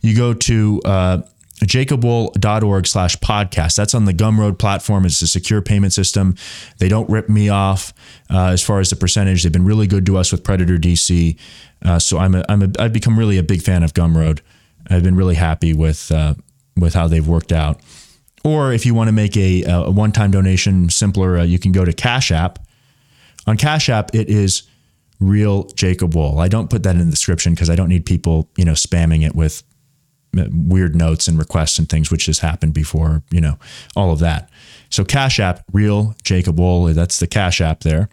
[0.00, 1.18] you go to uh,
[1.60, 3.76] jacobwohl.org slash podcast.
[3.76, 5.06] That's on the Gumroad platform.
[5.06, 6.34] It's a secure payment system.
[6.78, 7.92] They don't rip me off
[8.28, 9.44] uh, as far as the percentage.
[9.44, 11.38] They've been really good to us with Predator DC.
[11.84, 14.40] Uh, so I'm a, I'm a, I've become really a big fan of Gumroad.
[14.90, 16.34] I've been really happy with uh,
[16.80, 17.80] with how they've worked out.
[18.44, 21.72] Or if you want to make a, a one time donation simpler, uh, you can
[21.72, 22.58] go to Cash App.
[23.46, 24.62] On Cash App, it is
[25.20, 26.38] real Jacob Wohl.
[26.38, 29.26] I don't put that in the description because I don't need people, you know, spamming
[29.26, 29.62] it with
[30.38, 33.58] uh, weird notes and requests and things, which has happened before, you know,
[33.96, 34.50] all of that.
[34.90, 38.08] So Cash App, real Jacob Wohl, that's the Cash App there.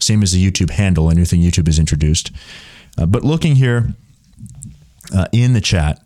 [0.00, 2.30] Same as the YouTube handle, a new thing YouTube has introduced.
[2.98, 3.94] Uh, but looking here
[5.14, 6.00] uh, in the chat,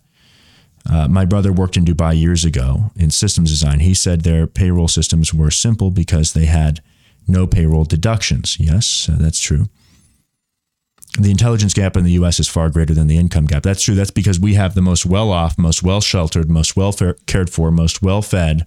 [0.90, 3.81] uh, my brother worked in Dubai years ago in systems design.
[3.81, 6.81] He said their payroll systems were simple because they had
[7.27, 8.59] no payroll deductions.
[8.59, 9.66] Yes, uh, that's true.
[11.18, 13.62] The intelligence gap in the US is far greater than the income gap.
[13.62, 13.94] That's true.
[13.94, 16.94] That's because we have the most well off, most well sheltered, most well
[17.27, 18.66] cared for, most well fed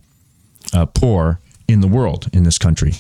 [0.74, 2.94] uh, poor in the world in this country.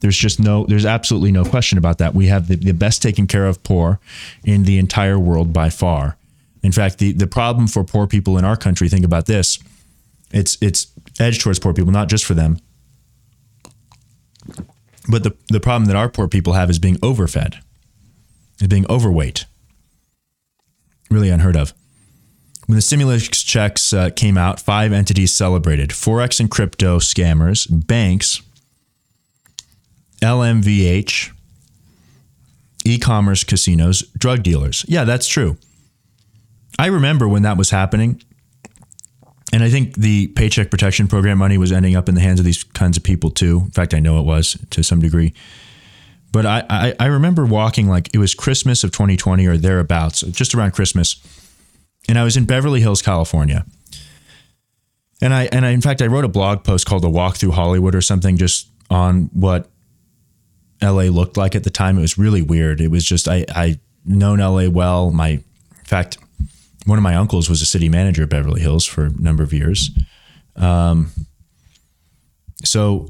[0.00, 2.14] There's just no, there's absolutely no question about that.
[2.14, 3.98] We have the, the best taken care of poor
[4.44, 6.17] in the entire world by far.
[6.62, 9.58] In fact, the, the problem for poor people in our country, think about this.
[10.30, 12.58] It's it's edged towards poor people, not just for them.
[15.08, 17.56] But the, the problem that our poor people have is being overfed,
[18.60, 19.46] is being overweight.
[21.10, 21.72] Really unheard of.
[22.66, 28.42] When the stimulus checks uh, came out, five entities celebrated Forex and crypto scammers, banks,
[30.20, 31.30] LMVH,
[32.84, 34.84] e commerce casinos, drug dealers.
[34.86, 35.56] Yeah, that's true.
[36.78, 38.22] I remember when that was happening.
[39.52, 42.44] And I think the Paycheck Protection Program money was ending up in the hands of
[42.44, 43.62] these kinds of people too.
[43.64, 45.32] In fact, I know it was to some degree.
[46.30, 50.54] But I, I, I remember walking like it was Christmas of 2020 or thereabouts, just
[50.54, 51.16] around Christmas.
[52.08, 53.64] And I was in Beverly Hills, California.
[55.20, 57.52] And I and I, in fact I wrote a blog post called "A Walk Through
[57.52, 59.68] Hollywood" or something, just on what
[60.80, 61.98] LA looked like at the time.
[61.98, 62.80] It was really weird.
[62.80, 65.10] It was just I I known LA well.
[65.10, 65.44] My in
[65.84, 66.18] fact,
[66.88, 69.52] one of my uncles was a city manager at Beverly Hills for a number of
[69.52, 69.90] years.
[70.56, 71.10] Um,
[72.64, 73.08] So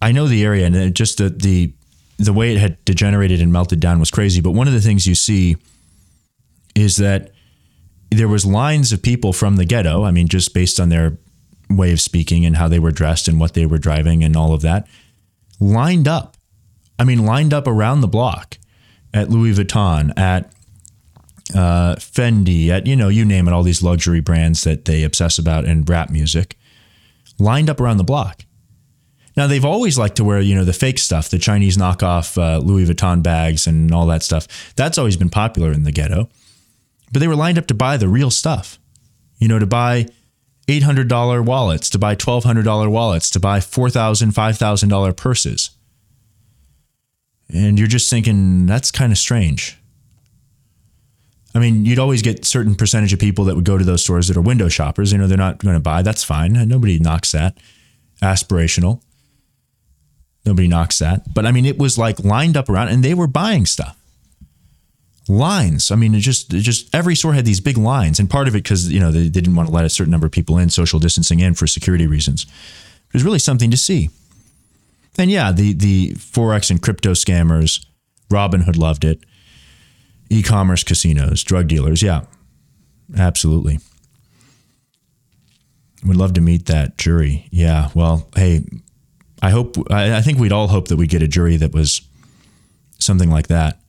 [0.00, 1.72] I know the area, and just the the
[2.16, 4.40] the way it had degenerated and melted down was crazy.
[4.40, 5.56] But one of the things you see
[6.74, 7.30] is that
[8.10, 10.04] there was lines of people from the ghetto.
[10.04, 11.18] I mean, just based on their
[11.68, 14.52] way of speaking and how they were dressed and what they were driving and all
[14.54, 14.86] of that,
[15.60, 16.36] lined up.
[16.98, 18.56] I mean, lined up around the block
[19.12, 20.50] at Louis Vuitton, at
[21.54, 25.38] uh, Fendi, at you know, you name it, all these luxury brands that they obsess
[25.38, 26.56] about in rap music,
[27.38, 28.44] lined up around the block.
[29.36, 32.58] Now they've always liked to wear, you know, the fake stuff, the Chinese knockoff uh,
[32.58, 34.74] Louis Vuitton bags and all that stuff.
[34.74, 36.28] That's always been popular in the ghetto.
[37.12, 38.78] But they were lined up to buy the real stuff.
[39.38, 40.08] You know, to buy
[40.66, 45.70] $800 wallets, to buy $1,200 wallets, to buy $4,000, $5,000 purses.
[47.48, 49.77] And you're just thinking, that's kind of strange.
[51.54, 54.28] I mean, you'd always get certain percentage of people that would go to those stores
[54.28, 55.12] that are window shoppers.
[55.12, 56.02] You know, they're not going to buy.
[56.02, 56.52] That's fine.
[56.68, 57.56] Nobody knocks that.
[58.22, 59.00] Aspirational.
[60.44, 61.32] Nobody knocks that.
[61.32, 63.96] But I mean, it was like lined up around and they were buying stuff.
[65.26, 65.90] Lines.
[65.90, 68.18] I mean, it just, it just every store had these big lines.
[68.18, 70.10] And part of it because, you know, they, they didn't want to let a certain
[70.10, 72.44] number of people in, social distancing in for security reasons.
[72.44, 74.10] It was really something to see.
[75.18, 77.84] And yeah, the, the Forex and crypto scammers,
[78.30, 79.24] Robinhood loved it.
[80.30, 82.02] E commerce casinos, drug dealers.
[82.02, 82.22] Yeah,
[83.16, 83.78] absolutely.
[86.04, 87.48] Would love to meet that jury.
[87.50, 87.90] Yeah.
[87.94, 88.64] Well, hey,
[89.42, 92.02] I hope, I, think we'd all hope that we get a jury that was
[92.98, 93.80] something like that.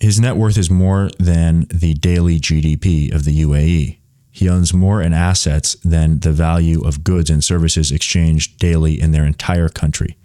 [0.00, 3.98] His net worth is more than the daily GDP of the UAE.
[4.30, 9.12] He owns more in assets than the value of goods and services exchanged daily in
[9.12, 10.18] their entire country.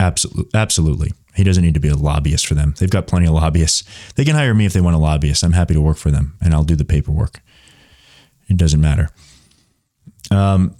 [0.00, 0.50] Absolutely.
[0.54, 1.12] Absolutely.
[1.34, 2.74] He doesn't need to be a lobbyist for them.
[2.78, 3.84] They've got plenty of lobbyists.
[4.14, 5.42] They can hire me if they want a lobbyist.
[5.42, 7.40] I'm happy to work for them and I'll do the paperwork.
[8.48, 9.10] It doesn't matter.
[10.30, 10.76] Um,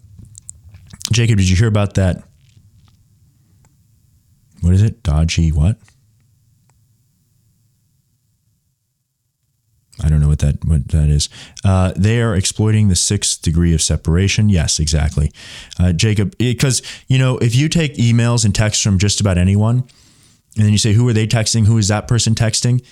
[1.12, 2.22] Jacob, did you hear about that?
[4.60, 5.02] What is it?
[5.02, 5.76] Dodgy what?
[10.02, 11.28] I don't know what that what that is.
[11.64, 14.48] Uh, they are exploiting the sixth degree of separation.
[14.48, 15.30] Yes, exactly,
[15.78, 16.36] uh, Jacob.
[16.36, 19.84] Because you know, if you take emails and texts from just about anyone,
[20.56, 21.66] and then you say, "Who are they texting?
[21.66, 22.84] Who is that person texting?"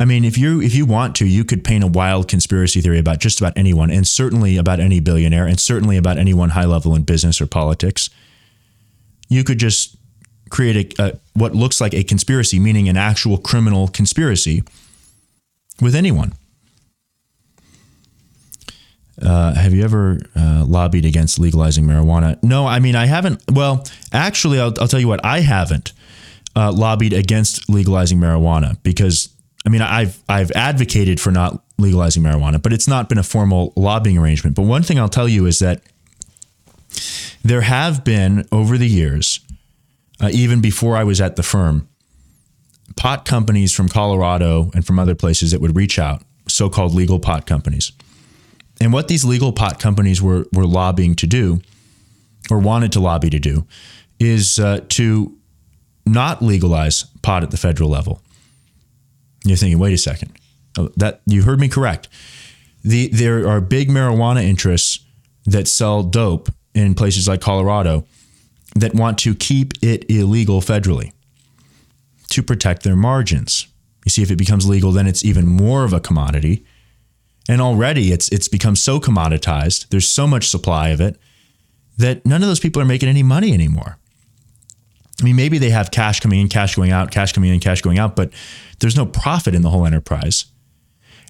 [0.00, 2.98] I mean, if you if you want to, you could paint a wild conspiracy theory
[2.98, 6.94] about just about anyone, and certainly about any billionaire, and certainly about anyone high level
[6.94, 8.08] in business or politics.
[9.28, 9.96] You could just
[10.50, 14.62] create a, a what looks like a conspiracy, meaning an actual criminal conspiracy,
[15.80, 16.34] with anyone.
[19.20, 22.40] Uh, have you ever uh, lobbied against legalizing marijuana?
[22.40, 23.42] No, I mean I haven't.
[23.50, 25.92] Well, actually, I'll, I'll tell you what, I haven't
[26.56, 29.28] uh, lobbied against legalizing marijuana because
[29.66, 33.72] I mean, I've I've advocated for not legalizing marijuana, but it's not been a formal
[33.76, 34.56] lobbying arrangement.
[34.56, 35.82] But one thing I'll tell you is that
[37.42, 39.40] there have been over the years,
[40.20, 41.88] uh, even before I was at the firm,
[42.96, 47.46] pot companies from Colorado and from other places that would reach out, so-called legal pot
[47.46, 47.92] companies.
[48.80, 51.60] And what these legal pot companies were were lobbying to do,
[52.50, 53.66] or wanted to lobby to do,
[54.20, 55.37] is uh, to
[56.12, 58.22] not legalize pot at the federal level
[59.44, 60.32] you're thinking, wait a second,
[60.76, 62.08] oh, that you heard me correct.
[62.82, 65.04] The there are big marijuana interests
[65.44, 68.06] that sell dope in places like Colorado
[68.76, 71.12] that want to keep it illegal federally
[72.30, 73.66] to protect their margins.
[74.04, 76.64] You see, if it becomes legal, then it's even more of a commodity.
[77.48, 79.88] And already it's it's become so commoditized.
[79.88, 81.18] There's so much supply of it
[81.96, 83.97] that none of those people are making any money anymore.
[85.20, 87.82] I mean, maybe they have cash coming in, cash going out, cash coming in, cash
[87.82, 88.30] going out, but
[88.78, 90.46] there's no profit in the whole enterprise.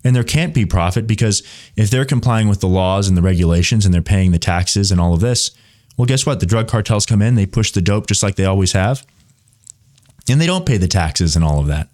[0.04, 1.42] And there can't be profit because
[1.74, 5.00] if they're complying with the laws and the regulations and they're paying the taxes and
[5.00, 5.50] all of this,
[5.96, 6.40] well, guess what?
[6.40, 9.04] The drug cartels come in, they push the dope just like they always have,
[10.28, 11.88] and they don't pay the taxes and all of that.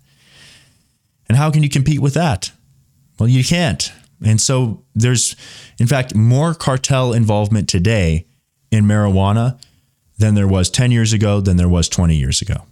[1.29, 2.53] And how can you compete with that?
[3.19, 3.91] Well, you can't.
[4.23, 5.37] And so there's,
[5.79, 8.27] in fact, more cartel involvement today
[8.71, 9.59] in marijuana
[10.19, 12.67] than there was 10 years ago, than there was 20 years ago.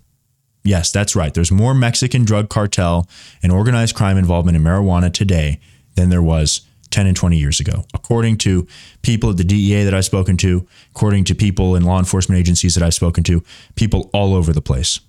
[0.65, 1.35] Yes, that's right.
[1.35, 3.09] There's more Mexican drug cartel
[3.43, 5.59] and organized crime involvement in marijuana today
[5.97, 8.67] than there was 10 and 20 years ago, according to
[9.01, 12.75] people at the DEA that I've spoken to, according to people in law enforcement agencies
[12.75, 13.43] that I've spoken to,
[13.75, 15.01] people all over the place.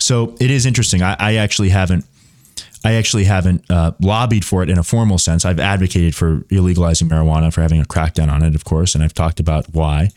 [0.00, 1.02] So it is interesting.
[1.02, 2.04] I, I actually haven't
[2.84, 5.44] I actually haven't uh, lobbied for it in a formal sense.
[5.44, 9.14] I've advocated for illegalizing marijuana, for having a crackdown on it, of course, and I've
[9.14, 10.10] talked about why.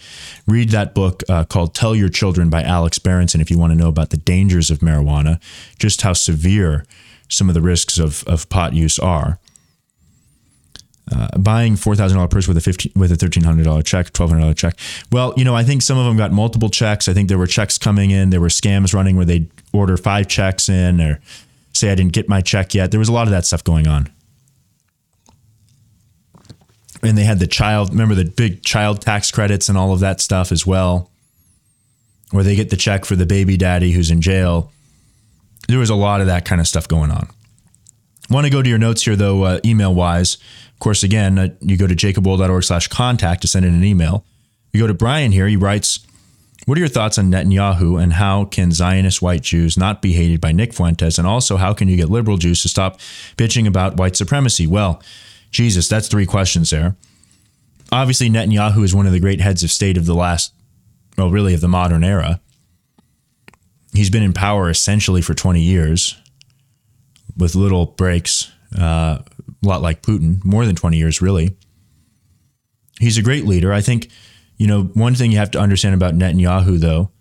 [0.47, 3.77] Read that book uh, called Tell Your Children by Alex Berenson if you want to
[3.77, 5.39] know about the dangers of marijuana,
[5.77, 6.85] just how severe
[7.29, 9.39] some of the risks of, of pot use are.
[11.11, 14.11] uh, buying four thousand dollar purse with a fifteen with a thirteen hundred dollar check,
[14.13, 14.75] twelve hundred dollar check.
[15.11, 17.07] Well, you know, I think some of them got multiple checks.
[17.07, 18.31] I think there were checks coming in.
[18.31, 21.19] There were scams running where they'd order five checks in, or
[21.75, 22.91] say I didn't get my check yet.
[22.91, 24.09] There was a lot of that stuff going on.
[27.03, 27.89] And they had the child.
[27.89, 31.11] Remember the big child tax credits and all of that stuff as well,
[32.31, 34.71] where they get the check for the baby daddy who's in jail.
[35.67, 37.29] There was a lot of that kind of stuff going on.
[38.29, 40.35] Want to go to your notes here though, uh, email wise.
[40.73, 44.25] Of course, again, uh, you go to jacobwohl.org slash contact to send in an email.
[44.73, 45.47] You go to Brian here.
[45.47, 46.05] He writes,
[46.65, 50.41] what are your thoughts on Netanyahu and how can Zionist white Jews not be hated
[50.41, 51.19] by Nick Fuentes?
[51.19, 52.99] And also, how can you get liberal Jews to stop
[53.37, 54.65] bitching about white supremacy?
[54.65, 55.01] Well,
[55.51, 56.95] Jesus, that's three questions there.
[57.91, 60.53] Obviously, Netanyahu is one of the great heads of state of the last,
[61.17, 62.41] well, really of the modern era.
[63.93, 66.17] He's been in power essentially for 20 years
[67.37, 69.23] with little breaks, uh, a
[69.61, 71.55] lot like Putin, more than 20 years, really.
[72.99, 73.71] He's a great leader.
[73.71, 74.09] I think,
[74.57, 77.11] you know, one thing you have to understand about Netanyahu, though,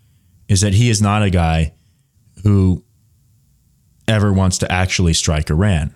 [0.49, 1.75] is that he is not a guy
[2.43, 2.85] who
[4.07, 5.95] ever wants to actually strike Iran.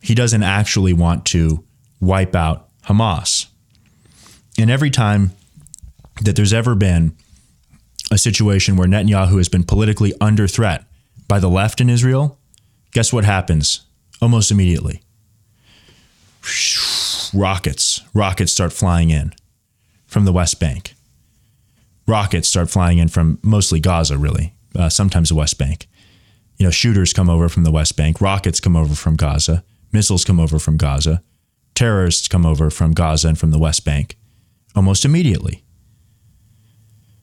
[0.00, 1.64] He doesn't actually want to
[2.00, 3.46] wipe out Hamas.
[4.58, 5.32] And every time
[6.22, 7.16] that there's ever been
[8.10, 10.84] a situation where Netanyahu has been politically under threat
[11.26, 12.38] by the left in Israel,
[12.92, 13.86] guess what happens
[14.22, 15.02] almost immediately?
[17.34, 19.32] Rockets, rockets start flying in
[20.08, 20.94] from the West Bank.
[22.08, 25.86] Rockets start flying in from mostly Gaza, really, uh, sometimes the West Bank.
[26.56, 30.24] You know, shooters come over from the West Bank, rockets come over from Gaza, missiles
[30.24, 31.22] come over from Gaza,
[31.74, 34.16] terrorists come over from Gaza and from the West Bank
[34.74, 35.62] almost immediately.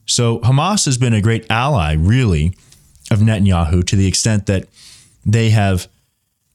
[0.06, 2.54] So Hamas has been a great ally, really,
[3.12, 4.68] of Netanyahu to the extent that
[5.26, 5.88] they have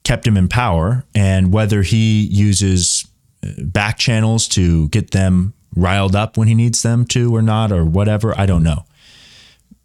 [0.04, 1.04] kept him in power.
[1.14, 3.06] And whether he uses
[3.44, 7.72] uh, back channels to get them riled up when he needs them to or not,
[7.72, 8.84] or whatever, I don't know.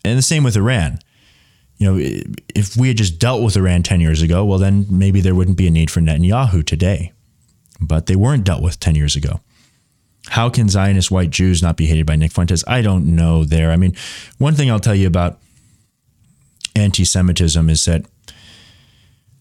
[0.03, 0.99] And the same with Iran.
[1.77, 2.21] You know,
[2.55, 5.57] if we had just dealt with Iran 10 years ago, well, then maybe there wouldn't
[5.57, 7.11] be a need for Netanyahu today.
[7.81, 9.41] But they weren't dealt with 10 years ago.
[10.29, 12.63] How can Zionist white Jews not be hated by Nick Fuentes?
[12.67, 13.71] I don't know there.
[13.71, 13.95] I mean,
[14.37, 15.39] one thing I'll tell you about
[16.75, 18.05] anti Semitism is that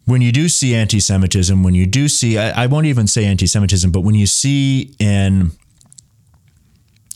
[0.04, 3.24] when you do see anti Semitism, when you do see, I, I won't even say
[3.24, 5.52] anti Semitism, but when you see an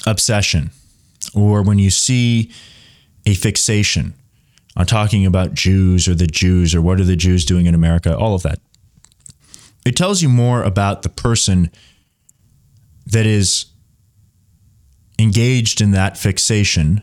[0.09, 0.71] obsession
[1.35, 2.51] or when you see
[3.27, 4.15] a fixation
[4.77, 8.17] on talking about Jews or the Jews or what are the Jews doing in America,
[8.17, 8.61] all of that,
[9.85, 11.71] it tells you more about the person
[13.07, 13.67] that is
[15.19, 17.03] engaged in that fixation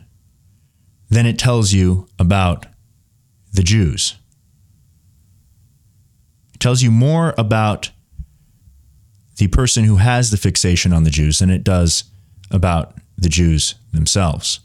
[1.10, 2.66] than it tells you about
[3.52, 4.16] the Jews.
[6.54, 7.90] It tells you more about
[9.36, 12.04] the person who has the fixation on the Jews than it does
[12.50, 14.60] about the Jews themselves.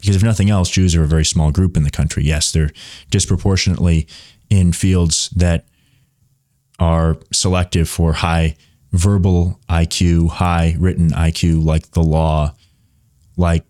[0.00, 2.24] Because if nothing else, Jews are a very small group in the country.
[2.24, 2.70] Yes, they're
[3.10, 4.06] disproportionately
[4.48, 5.66] in fields that
[6.78, 8.56] are selective for high
[8.92, 12.54] verbal IQ, high written IQ, like the law,
[13.36, 13.64] like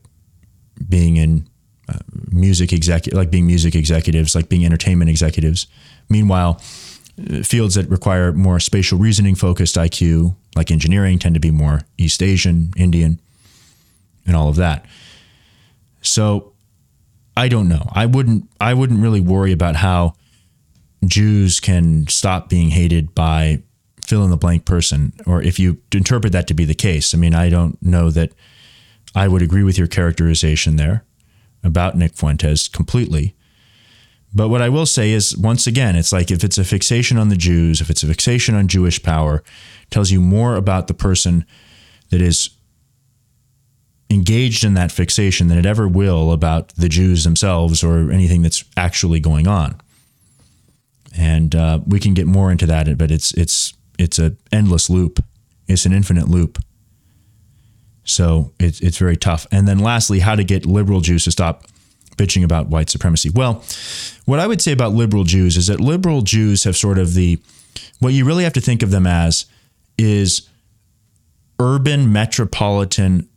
[0.89, 1.49] being in
[1.89, 1.99] uh,
[2.31, 5.67] music executive, like being music executives, like being entertainment executives.
[6.09, 6.61] Meanwhile,
[7.45, 12.23] fields that require more spatial reasoning focused IQ, like engineering, tend to be more East
[12.23, 13.21] Asian, Indian,
[14.27, 14.87] and all of that.
[16.03, 16.53] So
[17.37, 17.89] I don't know.
[17.93, 20.15] I wouldn't I wouldn't really worry about how
[21.07, 23.63] Jews can stop being hated by
[24.05, 27.15] fill in the blank person, or if you interpret that to be the case.
[27.15, 28.33] I mean, I don't know that
[29.15, 31.05] I would agree with your characterization there
[31.63, 33.35] about Nick Fuentes completely.
[34.33, 37.29] But what I will say is, once again, it's like if it's a fixation on
[37.29, 39.43] the Jews, if it's a fixation on Jewish power,
[39.91, 41.45] tells you more about the person
[42.11, 42.51] that is
[44.09, 48.65] engaged in that fixation than it ever will about the Jews themselves or anything that's
[48.77, 49.81] actually going on.
[51.17, 55.25] And uh, we can get more into that, but it's it's it's an endless loop.
[55.67, 56.59] It's an infinite loop.
[58.05, 59.47] So it's it's very tough.
[59.51, 61.65] And then lastly, how to get liberal Jews to stop
[62.21, 63.31] bitching about white supremacy.
[63.35, 63.65] Well,
[64.27, 67.41] what I would say about liberal Jews is that liberal Jews have sort of the
[68.01, 69.47] what you really have to think of them as
[69.97, 70.49] is
[71.59, 73.29] urban metropolitan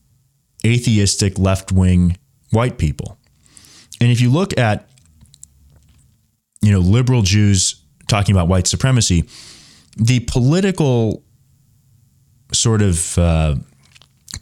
[0.65, 2.17] atheistic left-wing
[2.51, 3.17] white people.
[4.01, 4.89] And if you look at
[6.61, 9.23] you know liberal Jews talking about white supremacy,
[9.95, 11.23] the political
[12.51, 13.55] sort of uh,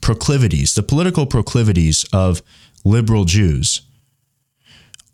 [0.02, 2.42] proclivities, the political proclivities of
[2.84, 3.82] liberal Jews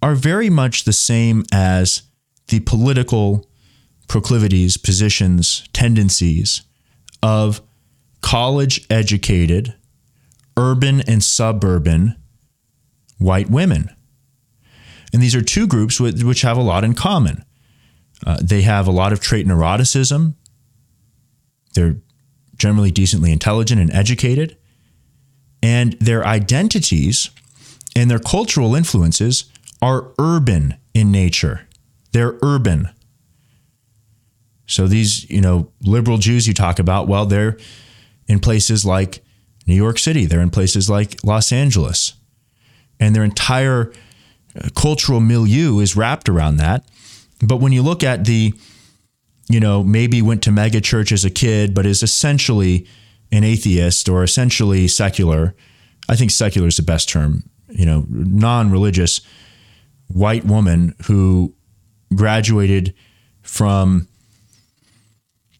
[0.02, 2.04] are very much the same as
[2.48, 3.50] the political
[4.08, 6.62] proclivities, positions, tendencies
[7.22, 7.62] of
[8.22, 9.76] college educated,
[10.56, 12.16] urban and suburban
[13.18, 13.90] white women.
[15.14, 17.44] And these are two groups which have a lot in common.
[18.26, 20.36] Uh, they have a lot of trait neuroticism.
[21.74, 21.98] They're
[22.58, 24.58] generally decently intelligent and educated.
[25.62, 27.30] And their identities
[27.96, 29.46] and their cultural influences
[29.82, 31.68] are urban in nature.
[32.12, 32.90] They're urban.
[34.66, 37.58] So these, you know, liberal Jews you talk about, well, they're
[38.28, 39.24] in places like
[39.66, 42.14] New York City, they're in places like Los Angeles.
[43.00, 43.94] And their entire
[44.56, 46.86] uh, cultural milieu is wrapped around that.
[47.46, 48.54] But when you look at the,
[49.50, 52.88] you know, maybe went to mega church as a kid, but is essentially
[53.32, 55.54] an atheist or essentially secular,
[56.10, 59.22] I think secular is the best term, you know, non religious
[60.08, 61.54] white woman who
[62.16, 62.94] graduated
[63.42, 64.08] from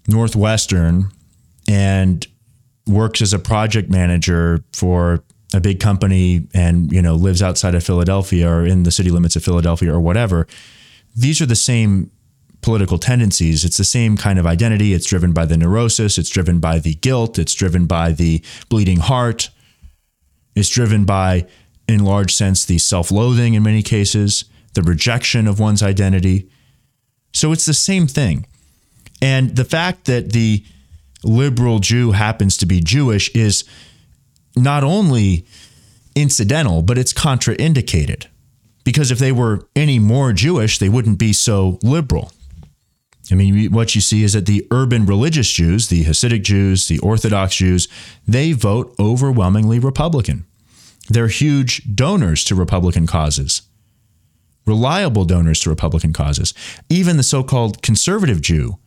[0.08, 1.12] Northwestern
[1.68, 2.26] and
[2.86, 5.24] works as a project manager for
[5.54, 9.36] a big company and you know lives outside of Philadelphia or in the city limits
[9.36, 10.48] of Philadelphia or whatever.
[11.16, 12.12] These are the same
[12.62, 13.64] political tendencies.
[13.64, 14.94] It's the same kind of identity.
[14.94, 16.18] It's driven by the neurosis.
[16.18, 17.40] It's driven by the guilt.
[17.40, 19.50] It's driven by the bleeding heart.
[20.56, 21.48] It's driven by
[21.88, 26.50] in large sense the self-loathing in many cases the rejection of one's identity
[27.34, 28.46] so it's the same thing
[29.22, 30.64] and the fact that the
[31.24, 33.64] liberal Jew happens to be Jewish is
[34.56, 35.46] not only
[36.16, 38.28] incidental, but it's contraindicated.
[38.84, 42.32] Because if they were any more Jewish, they wouldn't be so liberal.
[43.30, 47.00] I mean, what you see is that the urban religious Jews, the Hasidic Jews, the
[47.00, 47.90] Orthodox Jews,
[48.26, 50.46] they vote overwhelmingly Republican.
[51.10, 53.62] They're huge donors to Republican causes,
[54.66, 56.54] reliable donors to Republican causes.
[56.90, 58.78] Even the so called conservative Jew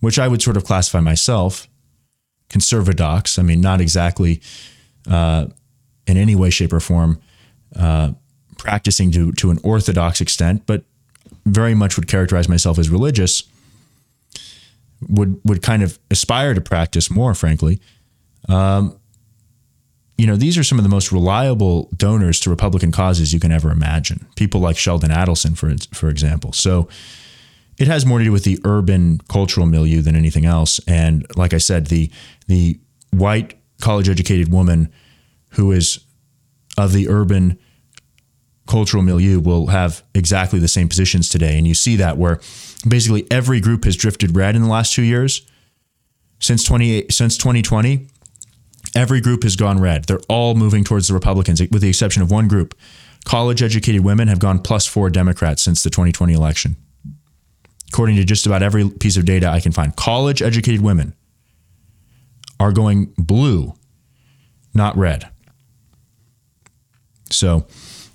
[0.00, 1.68] which I would sort of classify myself,
[2.48, 3.38] conservadox.
[3.38, 4.40] I mean, not exactly
[5.10, 5.46] uh,
[6.06, 7.20] in any way, shape, or form
[7.74, 8.12] uh,
[8.58, 10.84] practicing to, to an orthodox extent, but
[11.44, 13.44] very much would characterize myself as religious.
[15.08, 17.80] Would would kind of aspire to practice more, frankly.
[18.48, 18.98] Um,
[20.18, 23.52] you know, these are some of the most reliable donors to Republican causes you can
[23.52, 24.26] ever imagine.
[24.34, 26.52] People like Sheldon Adelson, for for example.
[26.52, 26.88] So
[27.78, 30.80] it has more to do with the urban cultural milieu than anything else.
[30.86, 32.10] And like I said, the
[32.46, 32.78] the
[33.10, 34.90] white college educated woman
[35.50, 36.00] who is
[36.78, 37.58] of the urban
[38.66, 41.56] cultural milieu will have exactly the same positions today.
[41.56, 42.40] And you see that where
[42.88, 45.42] basically every group has drifted red in the last two years.
[46.38, 48.08] Since 20, since 2020,
[48.96, 50.04] every group has gone red.
[50.04, 52.74] They're all moving towards the Republicans, with the exception of one group.
[53.24, 56.76] College educated women have gone plus four Democrats since the 2020 election
[57.92, 61.14] according to just about every piece of data I can find, college educated women
[62.58, 63.74] are going blue,
[64.74, 65.28] not red.
[67.30, 67.66] So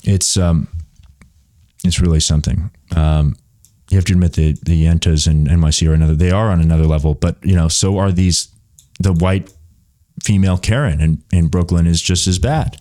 [0.04, 0.68] it's um,
[1.84, 2.72] it's really something.
[2.96, 3.36] Um,
[3.90, 6.16] you have to admit the the Yentas and NYC are another.
[6.16, 8.50] They are on another level, but you know, so are these.
[9.00, 9.52] The white
[10.24, 12.78] female Karen in, in Brooklyn is just as bad.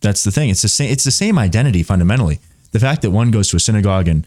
[0.00, 0.50] That's the thing.
[0.50, 0.90] It's the same.
[0.90, 2.40] It's the same identity fundamentally.
[2.72, 4.26] The fact that one goes to a synagogue and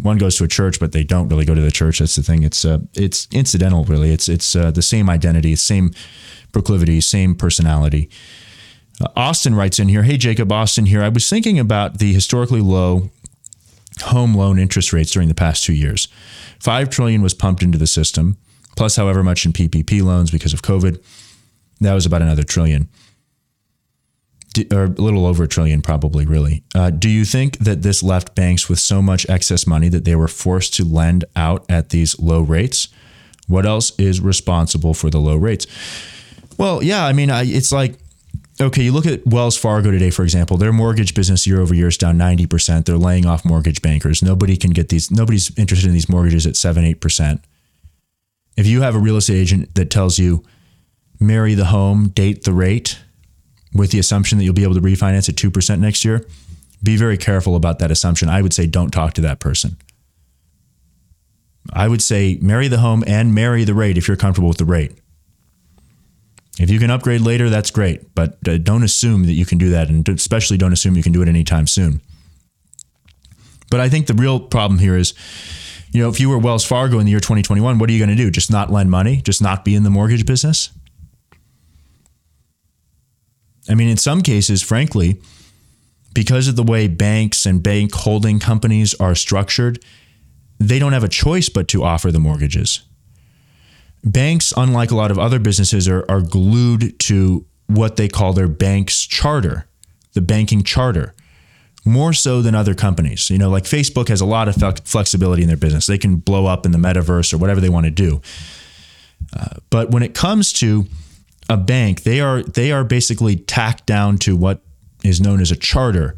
[0.00, 1.98] one goes to a church, but they don't really go to the church.
[1.98, 2.42] That's the thing.
[2.42, 4.12] It's uh, it's incidental, really.
[4.12, 5.92] It's it's uh, the same identity, same
[6.52, 8.08] proclivity, same personality.
[9.00, 11.02] Uh, Austin writes in here, "Hey Jacob, Austin here.
[11.02, 13.10] I was thinking about the historically low
[14.02, 16.08] home loan interest rates during the past two years.
[16.58, 18.36] Five trillion was pumped into the system,
[18.76, 21.02] plus however much in PPP loans because of COVID.
[21.80, 22.88] That was about another trillion
[24.72, 26.64] or a little over a trillion, probably, really.
[26.74, 30.16] Uh, do you think that this left banks with so much excess money that they
[30.16, 32.88] were forced to lend out at these low rates?
[33.46, 35.66] What else is responsible for the low rates?
[36.58, 37.98] Well, yeah, I mean, I, it's like,
[38.60, 41.88] okay, you look at Wells Fargo today, for example, their mortgage business year over year
[41.88, 42.84] is down 90%.
[42.84, 44.22] They're laying off mortgage bankers.
[44.22, 47.40] Nobody can get these, nobody's interested in these mortgages at 7 8%.
[48.56, 50.44] If you have a real estate agent that tells you,
[51.20, 52.98] marry the home, date the rate,
[53.72, 56.26] with the assumption that you'll be able to refinance at 2% next year,
[56.82, 58.28] be very careful about that assumption.
[58.28, 59.76] I would say don't talk to that person.
[61.72, 64.64] I would say marry the home and marry the rate if you're comfortable with the
[64.64, 64.92] rate.
[66.58, 69.70] If you can upgrade later, that's great, but uh, don't assume that you can do
[69.70, 72.00] that, and especially don't assume you can do it anytime soon.
[73.70, 75.14] But I think the real problem here is,
[75.92, 78.10] you know, if you were Wells Fargo in the year 2021, what are you going
[78.10, 78.30] to do?
[78.30, 79.22] Just not lend money?
[79.22, 80.70] Just not be in the mortgage business?
[83.70, 85.20] I mean, in some cases, frankly,
[86.12, 89.78] because of the way banks and bank holding companies are structured,
[90.58, 92.82] they don't have a choice but to offer the mortgages.
[94.04, 98.48] banks, unlike a lot of other businesses, are, are glued to what they call their
[98.48, 99.66] bank's charter,
[100.14, 101.14] the banking charter,
[101.84, 103.30] more so than other companies.
[103.30, 105.86] You know, like Facebook has a lot of flexibility in their business.
[105.86, 108.20] They can blow up in the metaverse or whatever they want to do.
[109.38, 110.86] Uh, but when it comes to
[111.50, 114.62] a bank, they are they are basically tacked down to what
[115.02, 116.14] is known as a charter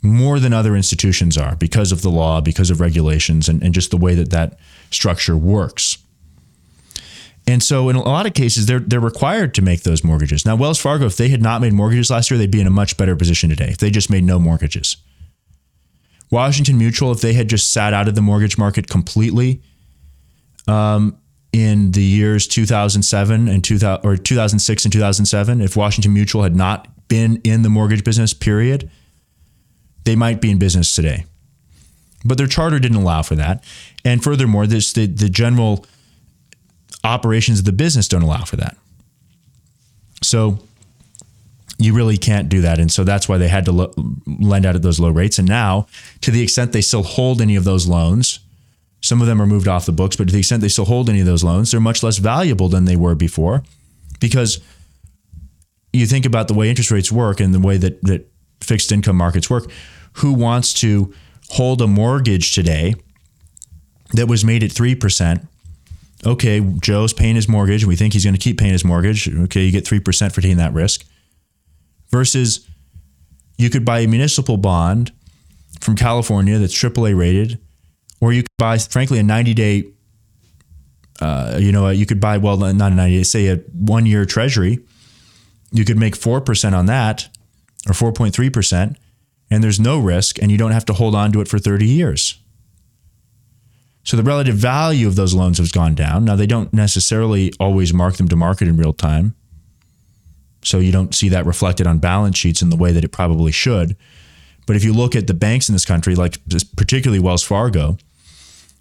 [0.00, 3.90] more than other institutions are because of the law, because of regulations, and, and just
[3.90, 4.58] the way that that
[4.90, 5.98] structure works.
[7.48, 10.46] And so, in a lot of cases, they're they're required to make those mortgages.
[10.46, 12.70] Now, Wells Fargo, if they had not made mortgages last year, they'd be in a
[12.70, 13.70] much better position today.
[13.70, 14.98] If they just made no mortgages,
[16.30, 19.62] Washington Mutual, if they had just sat out of the mortgage market completely,
[20.68, 21.18] um,
[21.52, 26.88] in the years 2007 and 2000 or 2006 and 2007, if Washington Mutual had not
[27.08, 28.90] been in the mortgage business, period,
[30.04, 31.24] they might be in business today.
[32.24, 33.62] But their charter didn't allow for that,
[34.04, 35.86] and furthermore, this the the general
[37.04, 38.76] operations of the business don't allow for that.
[40.22, 40.58] So
[41.78, 42.78] you really can't do that.
[42.78, 43.92] And so that's why they had to lo-
[44.26, 45.38] lend out at those low rates.
[45.38, 45.86] And now,
[46.22, 48.40] to the extent they still hold any of those loans,
[49.00, 51.08] some of them are moved off the books, but to the extent they still hold
[51.08, 53.62] any of those loans, they're much less valuable than they were before
[54.20, 54.60] because
[55.92, 58.28] you think about the way interest rates work and the way that, that
[58.60, 59.70] fixed income markets work.
[60.14, 61.14] Who wants to
[61.50, 62.94] hold a mortgage today
[64.14, 65.46] that was made at 3%
[66.24, 67.82] okay, Joe's paying his mortgage.
[67.82, 69.28] And we think he's going to keep paying his mortgage.
[69.28, 71.04] Okay, you get 3% for taking that risk.
[72.10, 72.66] Versus
[73.58, 75.12] you could buy a municipal bond
[75.80, 77.58] from California that's AAA rated,
[78.26, 79.84] or you could buy, frankly, a 90 day,
[81.20, 84.24] uh, you know, you could buy, well, not a 90 day, say a one year
[84.24, 84.80] treasury.
[85.70, 87.28] You could make 4% on that
[87.88, 88.96] or 4.3%,
[89.48, 91.86] and there's no risk, and you don't have to hold on to it for 30
[91.86, 92.40] years.
[94.02, 96.24] So the relative value of those loans has gone down.
[96.24, 99.36] Now, they don't necessarily always mark them to market in real time.
[100.64, 103.52] So you don't see that reflected on balance sheets in the way that it probably
[103.52, 103.96] should.
[104.66, 106.38] But if you look at the banks in this country, like
[106.76, 107.98] particularly Wells Fargo,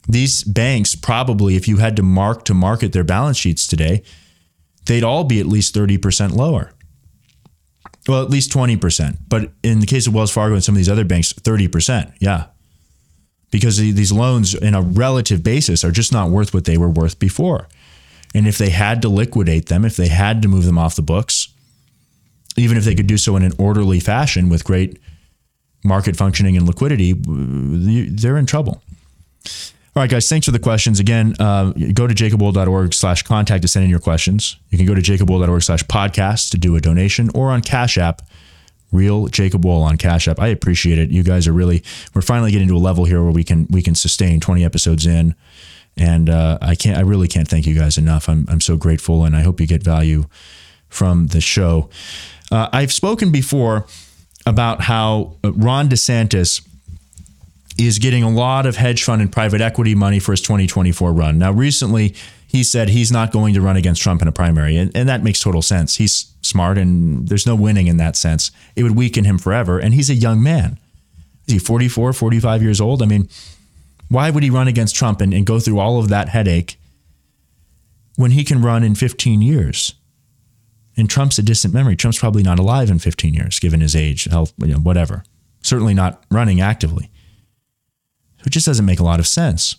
[0.08, 4.04] these banks probably, if you had to mark to market their balance sheets today,
[4.86, 6.72] they'd all be at least 30% lower.
[8.08, 9.18] Well, at least 20%.
[9.28, 12.14] But in the case of Wells Fargo and some of these other banks, 30%.
[12.20, 12.48] Yeah
[13.56, 17.20] because these loans in a relative basis are just not worth what they were worth
[17.20, 17.70] before.
[18.34, 21.02] And if they had to liquidate them, if they had to move them off the
[21.02, 21.48] books,
[22.58, 25.00] even if they could do so in an orderly fashion with great
[25.86, 28.84] market functioning and liquidity, they're in trouble.
[29.96, 31.00] All right, guys, thanks for the questions.
[31.00, 34.58] Again, uh, go to jacobwohl.org slash contact to send in your questions.
[34.70, 38.22] You can go to jacobwohl.org slash podcast to do a donation or on Cash App
[38.96, 40.40] real Jacob Wohl on Cash App.
[40.40, 41.12] I appreciate it.
[41.12, 41.84] You guys are really
[42.14, 45.06] we're finally getting to a level here where we can we can sustain 20 episodes
[45.06, 45.36] in.
[45.98, 48.28] And uh, I can't I really can't thank you guys enough.
[48.28, 50.26] I'm I'm so grateful and I hope you get value
[50.90, 51.90] from the show.
[52.52, 53.86] Uh, I've spoken before
[54.46, 56.66] about how Ron DeSantis
[57.78, 61.38] is getting a lot of hedge fund and private equity money for his 2024 run.
[61.38, 62.16] Now, recently,
[62.48, 64.78] he said he's not going to run against Trump in a primary.
[64.78, 65.96] And, and that makes total sense.
[65.96, 68.52] He's smart and there's no winning in that sense.
[68.76, 69.78] It would weaken him forever.
[69.78, 70.80] And he's a young man.
[71.48, 73.04] Is he 44, 45 years old?
[73.04, 73.28] I mean,
[74.08, 76.78] why would he run against Trump and, and go through all of that headache
[78.16, 79.96] when he can run in 15 years?
[80.98, 81.98] And Trump's a distant memory.
[81.98, 85.24] Trump's probably not alive in 15 years, given his age, health, you know, whatever.
[85.62, 87.12] Certainly not running actively.
[88.46, 89.76] It just doesn't make a lot of sense.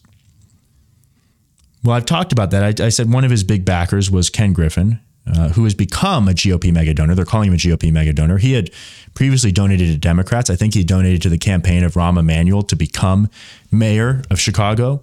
[1.84, 2.80] Well, I've talked about that.
[2.80, 6.28] I, I said one of his big backers was Ken Griffin, uh, who has become
[6.28, 7.14] a GOP mega donor.
[7.14, 8.38] They're calling him a GOP mega donor.
[8.38, 8.70] He had
[9.14, 10.50] previously donated to Democrats.
[10.50, 13.28] I think he donated to the campaign of Rahm Emanuel to become
[13.70, 15.02] mayor of Chicago.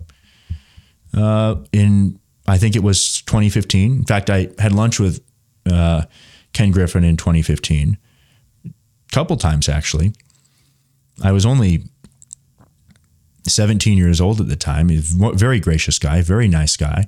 [1.15, 3.93] Uh, in I think it was 2015.
[3.93, 5.23] In fact, I had lunch with
[5.71, 6.03] uh,
[6.51, 7.97] Ken Griffin in 2015,
[8.65, 8.69] a
[9.13, 10.13] couple times actually.
[11.23, 11.85] I was only
[13.47, 14.89] 17 years old at the time.
[14.89, 17.07] He's a very gracious guy, very nice guy,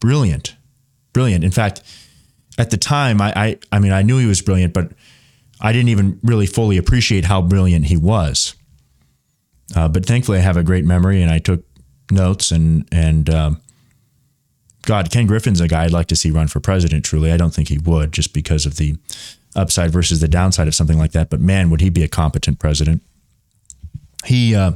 [0.00, 0.56] brilliant,
[1.12, 1.44] brilliant.
[1.44, 1.82] In fact,
[2.58, 4.92] at the time, I, I, I mean, I knew he was brilliant, but
[5.60, 8.54] I didn't even really fully appreciate how brilliant he was.
[9.74, 11.62] Uh, but thankfully, I have a great memory, and I took
[12.10, 12.50] notes.
[12.50, 13.60] And and um,
[14.82, 17.04] God, Ken Griffin's a guy I'd like to see run for president.
[17.04, 18.96] Truly, I don't think he would, just because of the
[19.54, 21.30] upside versus the downside of something like that.
[21.30, 23.02] But man, would he be a competent president?
[24.24, 24.54] He.
[24.54, 24.72] Uh,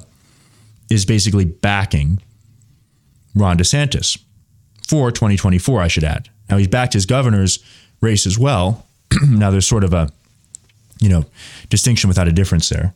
[0.91, 2.21] is basically backing
[3.35, 4.19] Ron DeSantis
[4.87, 6.29] for 2024, I should add.
[6.51, 7.59] Now, he's backed his governor's
[8.01, 8.87] race as well.
[9.27, 10.11] now, there's sort of a,
[11.01, 11.25] you know,
[11.69, 12.95] distinction without a difference there.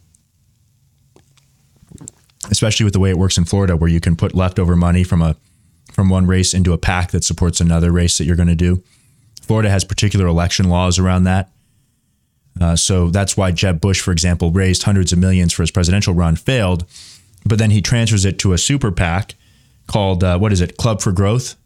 [2.51, 5.23] Especially with the way it works in Florida, where you can put leftover money from
[5.23, 5.37] a
[5.93, 8.83] from one race into a PAC that supports another race that you're going to do.
[9.43, 11.51] Florida has particular election laws around that.
[12.61, 16.15] Uh, so that's why Jeb Bush, for example, raised hundreds of millions for his presidential
[16.15, 16.85] run, failed,
[17.45, 19.35] but then he transfers it to a super PAC
[19.87, 21.57] called, uh, what is it, Club for Growth?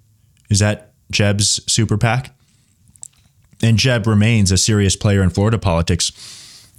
[0.50, 2.34] Is that Jeb's super PAC?
[3.62, 6.12] And Jeb remains a serious player in Florida politics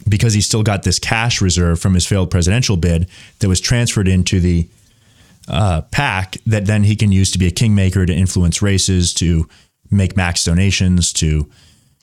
[0.07, 3.07] because he's still got this cash reserve from his failed presidential bid
[3.39, 4.67] that was transferred into the
[5.47, 9.47] uh, PAC that then he can use to be a kingmaker to influence races, to
[9.91, 11.49] make max donations, to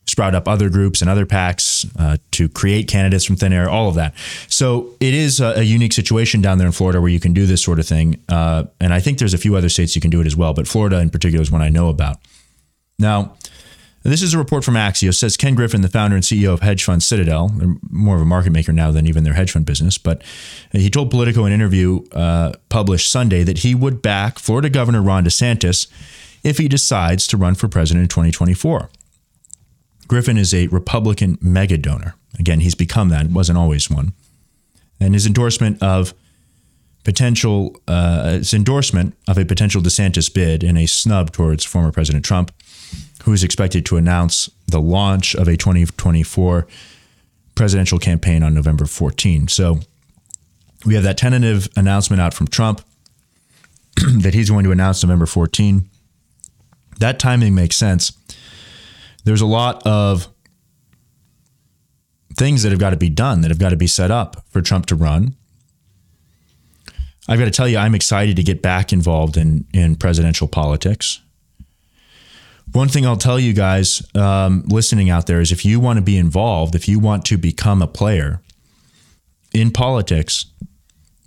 [0.06, 3.88] sprout up other groups and other PACs uh, to create candidates from thin air, all
[3.88, 4.14] of that.
[4.48, 7.46] So it is a, a, unique situation down there in Florida where you can do
[7.46, 8.20] this sort of thing.
[8.28, 10.52] Uh, and I think there's a few other states you can do it as well,
[10.52, 12.18] but Florida in particular is one I know about.
[12.98, 13.36] Now,
[14.02, 15.16] this is a report from Axios.
[15.16, 17.50] Says Ken Griffin, the founder and CEO of hedge fund Citadel,
[17.90, 19.98] more of a market maker now than even their hedge fund business.
[19.98, 20.22] But
[20.72, 25.02] he told Politico in an interview uh, published Sunday that he would back Florida Governor
[25.02, 25.86] Ron DeSantis
[26.42, 28.88] if he decides to run for president in 2024.
[30.10, 32.16] Griffin is a Republican mega donor.
[32.36, 34.12] Again, he's become that; wasn't always one.
[34.98, 36.14] And his endorsement of
[37.04, 42.24] potential, uh, his endorsement of a potential DeSantis bid and a snub towards former President
[42.24, 42.52] Trump
[43.22, 46.66] who is expected to announce the launch of a 2024
[47.54, 49.46] presidential campaign on November 14.
[49.46, 49.78] So
[50.84, 52.80] we have that tentative announcement out from Trump
[54.22, 55.88] that he's going to announce November 14.
[56.98, 58.10] That timing makes sense.
[59.24, 60.28] There's a lot of
[62.36, 64.62] things that have got to be done, that have got to be set up for
[64.62, 65.34] Trump to run.
[67.28, 71.20] I've got to tell you, I'm excited to get back involved in, in presidential politics.
[72.72, 76.02] One thing I'll tell you guys um, listening out there is if you want to
[76.02, 78.40] be involved, if you want to become a player
[79.52, 80.46] in politics,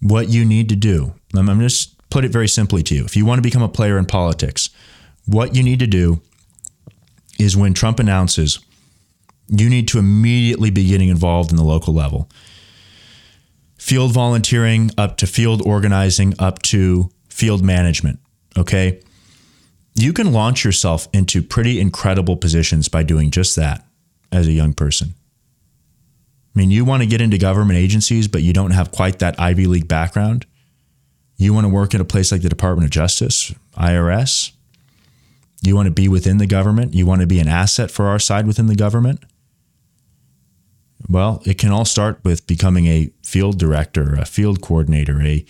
[0.01, 3.05] what you need to do, I'm, I'm just put it very simply to you.
[3.05, 4.69] If you want to become a player in politics,
[5.25, 6.21] what you need to do
[7.39, 8.59] is when Trump announces,
[9.47, 12.29] you need to immediately be getting involved in the local level.
[13.77, 18.19] Field volunteering up to field organizing up to field management.
[18.57, 19.01] Okay
[19.95, 23.85] you can launch yourself into pretty incredible positions by doing just that
[24.31, 25.13] as a young person.
[26.55, 29.39] I mean, you want to get into government agencies, but you don't have quite that
[29.39, 30.45] Ivy League background.
[31.37, 34.51] You want to work at a place like the Department of Justice, IRS.
[35.63, 36.93] You want to be within the government.
[36.93, 39.23] You want to be an asset for our side within the government.
[41.09, 45.45] Well, it can all start with becoming a field director, a field coordinator, a,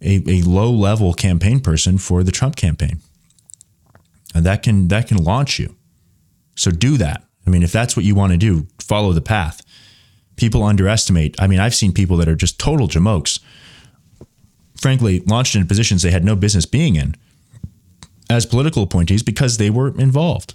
[0.00, 3.00] a, a low level campaign person for the Trump campaign
[4.34, 5.76] and that can that can launch you.
[6.56, 7.24] So do that.
[7.46, 9.62] I mean, if that's what you want to do, follow the path.
[10.36, 11.40] People underestimate.
[11.40, 13.38] I mean, I've seen people that are just total jamokes,
[14.76, 17.14] frankly, launched in positions they had no business being in
[18.30, 20.54] as political appointees because they were involved.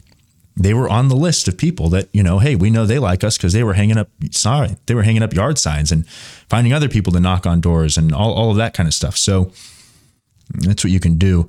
[0.56, 3.24] They were on the list of people that, you know, hey, we know they like
[3.24, 6.74] us because they were hanging up, sorry, they were hanging up yard signs and finding
[6.74, 9.16] other people to knock on doors and all, all of that kind of stuff.
[9.16, 9.52] So
[10.50, 11.48] that's what you can do.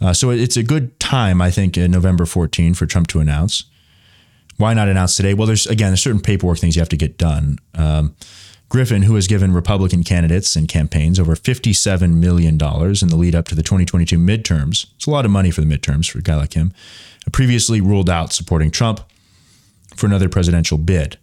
[0.00, 3.64] Uh, so it's a good time, I think, in November 14 for Trump to announce.
[4.56, 5.34] Why not announce today?
[5.34, 7.58] Well, there's again, there's certain paperwork things you have to get done.
[7.74, 8.16] Um,
[8.68, 13.46] Griffin, who has given Republican candidates and campaigns over $57 million in the lead up
[13.46, 16.36] to the 2022 midterms, it's a lot of money for the midterms for a guy
[16.36, 16.74] like him,
[17.26, 19.00] uh, previously ruled out supporting Trump
[19.96, 21.18] for another presidential bid.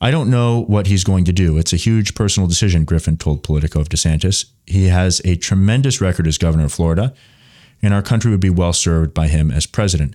[0.00, 1.56] I don't know what he's going to do.
[1.58, 4.46] It's a huge personal decision, Griffin told Politico of DeSantis.
[4.66, 7.14] He has a tremendous record as governor of Florida
[7.82, 10.14] and our country would be well served by him as president.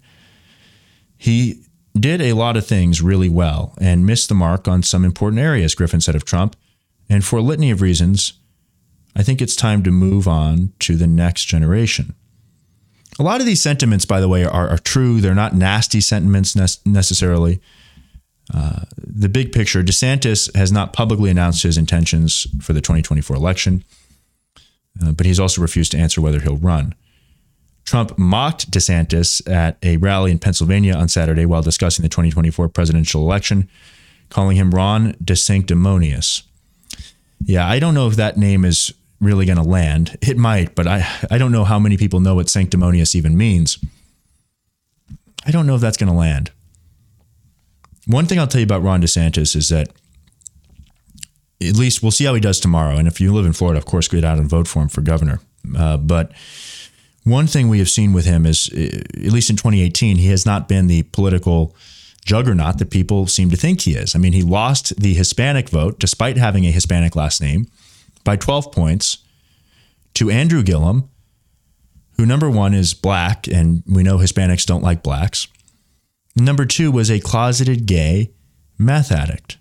[1.17, 1.63] He
[1.99, 5.75] did a lot of things really well and missed the mark on some important areas,
[5.75, 6.55] Griffin said of Trump.
[7.09, 8.33] And for a litany of reasons,
[9.15, 12.15] I think it's time to move on to the next generation.
[13.19, 15.19] A lot of these sentiments, by the way, are, are true.
[15.19, 17.59] They're not nasty sentiments ne- necessarily.
[18.53, 23.83] Uh, the big picture DeSantis has not publicly announced his intentions for the 2024 election,
[25.03, 26.95] uh, but he's also refused to answer whether he'll run.
[27.85, 33.21] Trump mocked DeSantis at a rally in Pennsylvania on Saturday while discussing the 2024 presidential
[33.21, 33.69] election,
[34.29, 36.43] calling him Ron DeSanctimonious.
[37.43, 40.17] Yeah, I don't know if that name is really going to land.
[40.21, 43.77] It might, but I, I don't know how many people know what sanctimonious even means.
[45.45, 46.51] I don't know if that's going to land.
[48.07, 49.89] One thing I'll tell you about Ron DeSantis is that
[51.61, 52.95] at least we'll see how he does tomorrow.
[52.97, 55.01] And if you live in Florida, of course, get out and vote for him for
[55.01, 55.39] governor.
[55.77, 56.31] Uh, but
[57.23, 60.45] one thing we have seen with him is, uh, at least in 2018, he has
[60.45, 61.75] not been the political
[62.25, 64.15] juggernaut that people seem to think he is.
[64.15, 67.67] I mean, he lost the Hispanic vote, despite having a Hispanic last name,
[68.23, 69.19] by 12 points
[70.15, 71.09] to Andrew Gillum,
[72.17, 75.47] who number one is black, and we know Hispanics don't like blacks.
[76.35, 78.31] Number two was a closeted gay
[78.77, 79.57] meth addict,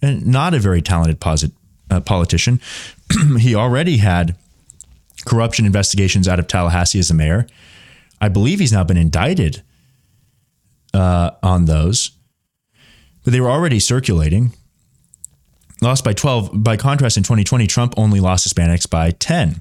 [0.00, 1.52] and not a very talented posit,
[1.90, 2.60] uh, politician.
[3.38, 4.36] he already had
[5.24, 7.46] corruption investigations out of Tallahassee as a mayor.
[8.20, 9.62] I believe he's now been indicted
[10.94, 12.12] uh, on those,
[13.24, 14.52] but they were already circulating.
[15.80, 16.62] Lost by 12.
[16.62, 19.60] By contrast, in 2020, Trump only lost Hispanics by 10.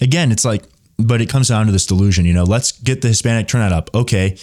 [0.00, 0.64] Again, it's like,
[0.98, 3.90] but it comes down to this delusion, you know, let's get the Hispanic turnout up.
[3.94, 4.36] Okay.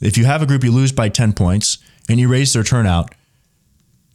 [0.00, 3.14] If you have a group you lose by 10 points and you raise their turnout,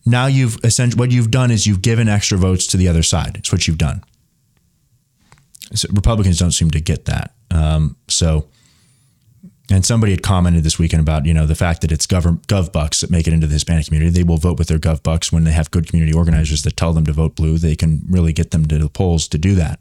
[0.06, 3.38] now you've essentially what you've done is you've given extra votes to the other side.
[3.38, 4.04] It's what you've done.
[5.74, 7.34] So Republicans don't seem to get that.
[7.51, 8.47] Um, so,
[9.72, 12.72] and somebody had commented this weekend about you know the fact that it's gov gov
[12.72, 14.11] bucks that make it into the Hispanic community.
[14.11, 16.93] They will vote with their gov bucks when they have good community organizers that tell
[16.93, 17.57] them to vote blue.
[17.57, 19.80] They can really get them to the polls to do that.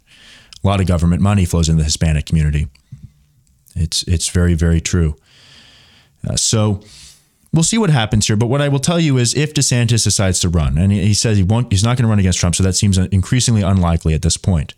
[0.62, 2.68] A lot of government money flows into the Hispanic community.
[3.74, 5.16] It's it's very very true.
[6.28, 6.82] Uh, so
[7.52, 8.36] we'll see what happens here.
[8.36, 11.14] But what I will tell you is, if DeSantis decides to run, and he, he
[11.14, 14.14] says he won't, he's not going to run against Trump, so that seems increasingly unlikely
[14.14, 14.74] at this point.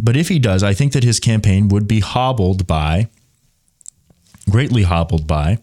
[0.00, 3.08] But if he does, I think that his campaign would be hobbled by,
[4.50, 5.58] greatly hobbled by,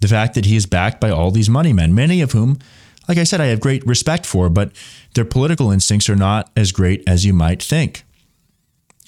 [0.00, 2.58] the fact that he is backed by all these money men, many of whom,
[3.08, 4.72] like I said, I have great respect for, but
[5.14, 8.04] their political instincts are not as great as you might think.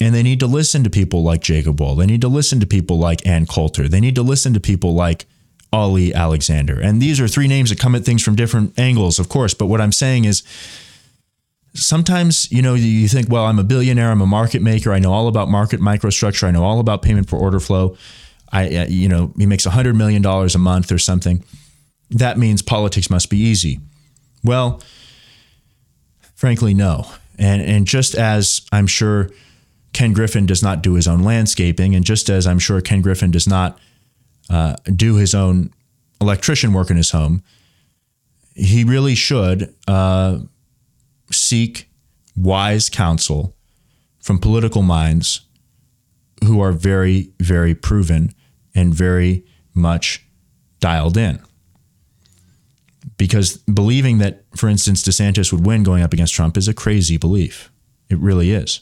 [0.01, 1.95] And they need to listen to people like Jacob Wohl.
[1.95, 3.89] They need to listen to people like Ann Coulter.
[3.89, 5.27] They need to listen to people like
[5.73, 6.81] Ali Alexander.
[6.81, 9.55] And these are three names that come at things from different angles, of course.
[9.55, 10.43] But what I'm saying is
[11.75, 15.13] sometimes, you know, you think, well, I'm a billionaire, I'm a market maker, I know
[15.13, 17.97] all about market microstructure, I know all about payment for order flow.
[18.53, 21.43] I, you know, he makes $100 million a month or something.
[22.11, 23.81] That means politics must be easy.
[24.45, 24.81] Well,
[26.37, 27.07] frankly, no.
[27.37, 29.31] And, and just as I'm sure
[29.93, 33.33] Ken Griffin does not do his own landscaping, and just as I'm sure Ken Griffin
[33.33, 33.79] does not
[34.49, 35.73] uh, do his own
[36.21, 37.43] electrician work in his home,
[38.55, 40.39] he really should uh,
[41.35, 41.89] seek
[42.37, 43.55] wise counsel
[44.21, 45.43] from political minds
[46.45, 48.35] who are very, very proven
[48.75, 50.27] and very much
[50.81, 51.41] dialed in.
[53.17, 57.17] Because believing that, for instance, DeSantis would win going up against Trump is a crazy
[57.17, 57.71] belief.
[58.09, 58.81] It really is.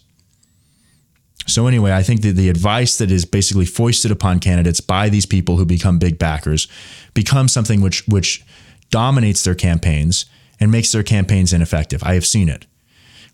[1.46, 5.26] So, anyway, I think that the advice that is basically foisted upon candidates by these
[5.26, 6.68] people who become big backers
[7.14, 8.44] becomes something which, which
[8.90, 10.26] dominates their campaigns
[10.62, 12.04] and makes their campaigns ineffective.
[12.04, 12.66] I have seen it.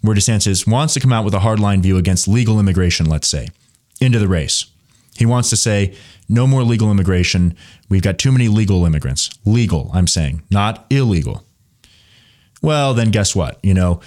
[0.01, 3.49] Where DeSantis wants to come out with a hardline view against legal immigration, let's say,
[4.01, 4.65] into the race.
[5.15, 5.95] He wants to say,
[6.27, 7.55] no more legal immigration.
[7.91, 9.29] We've got too many legal immigrants.
[9.45, 11.45] Legal, I'm saying, not illegal.
[12.63, 13.59] Well, then guess what?
[13.63, 14.01] You know,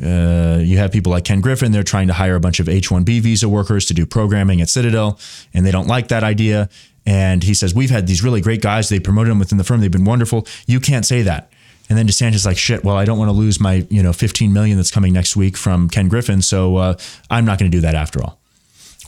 [0.00, 1.72] uh, you have people like Ken Griffin.
[1.72, 4.68] They're trying to hire a bunch of H 1B visa workers to do programming at
[4.68, 5.18] Citadel,
[5.52, 6.68] and they don't like that idea.
[7.04, 8.88] And he says, We've had these really great guys.
[8.88, 9.80] They promoted them within the firm.
[9.80, 10.46] They've been wonderful.
[10.68, 11.50] You can't say that.
[11.88, 14.12] And then DeSantis is like, shit, well, I don't want to lose my, you know,
[14.12, 16.42] 15 million that's coming next week from Ken Griffin.
[16.42, 16.96] So uh,
[17.30, 18.40] I'm not going to do that after all.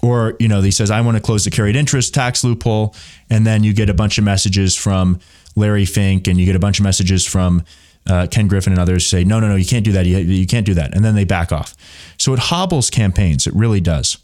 [0.00, 2.94] Or, you know, he says, I want to close the carried interest tax loophole.
[3.30, 5.18] And then you get a bunch of messages from
[5.56, 7.64] Larry Fink and you get a bunch of messages from
[8.06, 10.06] uh, Ken Griffin and others say, no, no, no, you can't do that.
[10.06, 10.94] You, you can't do that.
[10.94, 11.74] And then they back off.
[12.16, 13.46] So it hobbles campaigns.
[13.46, 14.18] It really does.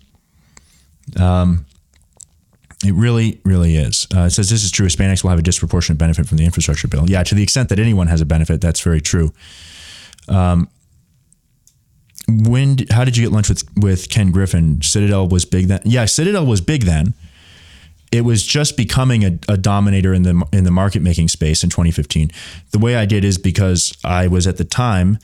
[1.21, 1.67] Um,
[2.85, 4.07] it really, really is.
[4.15, 4.87] Uh, it says this is true.
[4.87, 7.09] Hispanics will have a disproportionate benefit from the infrastructure bill.
[7.09, 9.33] Yeah, to the extent that anyone has a benefit, that's very true.
[10.29, 10.69] Um,
[12.29, 12.79] when?
[12.91, 14.81] How did you get lunch with with Ken Griffin?
[14.83, 15.81] Citadel was big then.
[15.85, 17.15] Yeah, Citadel was big then
[18.13, 21.71] it was just becoming a, a, dominator in the in the market making space in
[21.71, 22.31] 2015.
[22.71, 25.19] The way I did is because I was at the time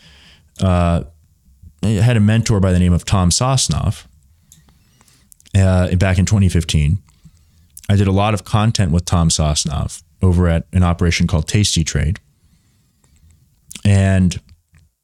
[0.60, 1.04] uh,
[1.82, 4.06] I had a mentor by the name of Tom Sosnoff
[5.56, 6.98] uh, back in 2015.
[7.90, 12.18] I did a lot of content with Tom Sosnoff over at an operation called tastytrade,
[13.84, 14.40] and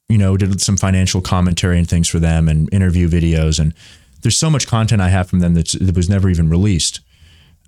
[0.09, 3.73] you know did some financial commentary and things for them and interview videos and
[4.21, 7.01] there's so much content I have from them that was never even released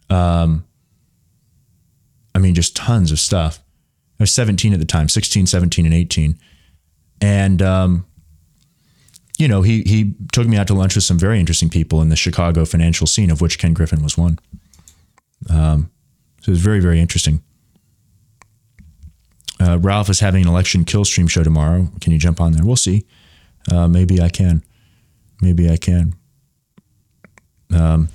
[0.10, 0.66] um,
[2.34, 3.60] I mean, just tons of stuff.
[4.20, 6.38] I was 17 at the time, 16, 17, and 18.
[7.22, 8.06] And, um,
[9.38, 12.10] you know, he, he took me out to lunch with some very interesting people in
[12.10, 14.40] the Chicago financial scene, of which Ken Griffin was one.
[15.50, 15.92] Um,
[16.42, 17.44] so it was very, very interesting.
[19.60, 21.90] Uh, Ralph is having an election kill stream show tomorrow.
[22.02, 22.66] Can you jump on there?
[22.66, 23.06] We'll see.
[23.72, 24.64] Uh, maybe I can.
[25.42, 26.16] Maybe I can.
[27.74, 28.10] Um,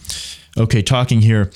[0.58, 1.50] okay, talking here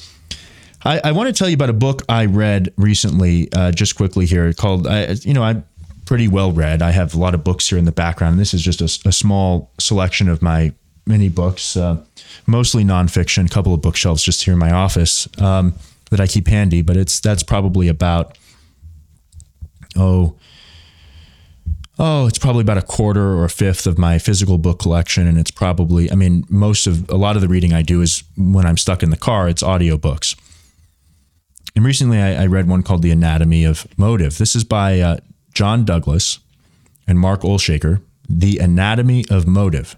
[0.84, 4.26] I, I want to tell you about a book I read recently, uh, just quickly
[4.26, 5.64] here, called, uh, you know, I'm
[6.06, 6.82] pretty well read.
[6.82, 8.38] I have a lot of books here in the background.
[8.38, 10.72] This is just a, a small selection of my
[11.06, 11.76] many books.
[11.76, 12.02] Uh,
[12.46, 15.74] mostly nonfiction, a couple of bookshelves just here in my office um,
[16.10, 18.38] that I keep handy, but it's that's probably about
[19.96, 20.36] oh
[21.98, 25.38] oh it's probably about a quarter or a fifth of my physical book collection and
[25.38, 28.64] it's probably i mean most of a lot of the reading i do is when
[28.64, 30.36] i'm stuck in the car it's audiobooks.
[31.76, 34.38] And recently I, I read one called the anatomy of motive.
[34.38, 35.18] This is by uh,
[35.52, 36.38] john douglas
[37.06, 39.96] and mark olshaker the anatomy of motive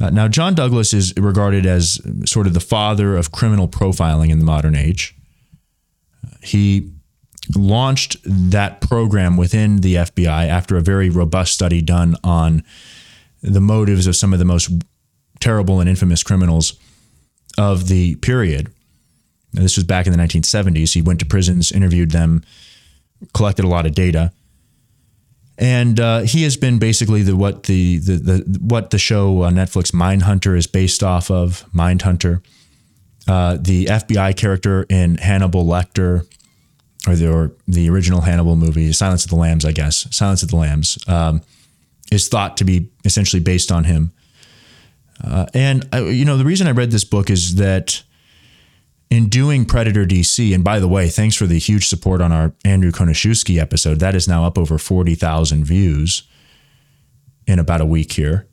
[0.00, 4.38] uh, now john douglas is regarded as sort of the father of criminal profiling in
[4.38, 5.14] the modern age
[6.42, 6.90] he
[7.56, 12.62] launched that program within the FBI after a very robust study done on
[13.42, 14.70] the motives of some of the most
[15.40, 16.74] terrible and infamous criminals
[17.58, 18.72] of the period.
[19.52, 20.94] Now, this was back in the 1970s.
[20.94, 22.44] He went to prisons, interviewed them,
[23.34, 24.32] collected a lot of data.
[25.58, 29.54] And uh, he has been basically the what the, the the what the show on
[29.54, 31.64] Netflix Mindhunter is based off of.
[31.74, 32.42] Mindhunter,
[33.28, 36.26] uh, the FBI character in Hannibal Lecter,
[37.06, 40.48] or the, or the original Hannibal movie, Silence of the Lambs, I guess, Silence of
[40.50, 41.42] the Lambs, um,
[42.10, 44.12] is thought to be essentially based on him.
[45.22, 48.02] Uh, and uh, you know, the reason I read this book is that
[49.12, 52.54] in doing Predator DC, and by the way, thanks for the huge support on our
[52.64, 53.98] Andrew Konashewski episode.
[53.98, 56.22] That is now up over forty thousand views
[57.46, 58.48] in about a week here.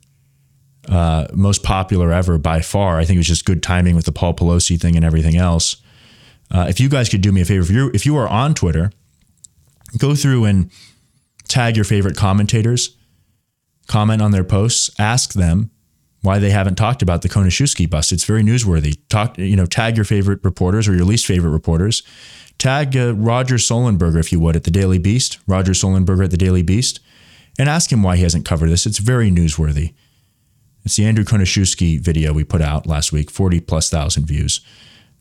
[0.86, 2.98] Uh, most popular ever by far.
[2.98, 5.78] I think it was just good timing with the Paul Pelosi thing and everything else.
[6.50, 8.52] Uh, if you guys could do me a favor, if you if you are on
[8.52, 8.92] Twitter,
[9.96, 10.70] go through and
[11.48, 12.98] tag your favorite commentators,
[13.86, 15.70] comment on their posts, ask them
[16.22, 18.12] why they haven't talked about the Konashewski bust.
[18.12, 18.98] It's very newsworthy.
[19.08, 22.02] Talk, you know, tag your favorite reporters or your least favorite reporters.
[22.58, 26.36] Tag uh, Roger Sollenberger, if you would, at the Daily Beast, Roger Sollenberger at the
[26.36, 27.00] Daily Beast,
[27.58, 28.84] and ask him why he hasn't covered this.
[28.84, 29.94] It's very newsworthy.
[30.84, 34.60] It's the Andrew Konashewski video we put out last week, 40 plus thousand views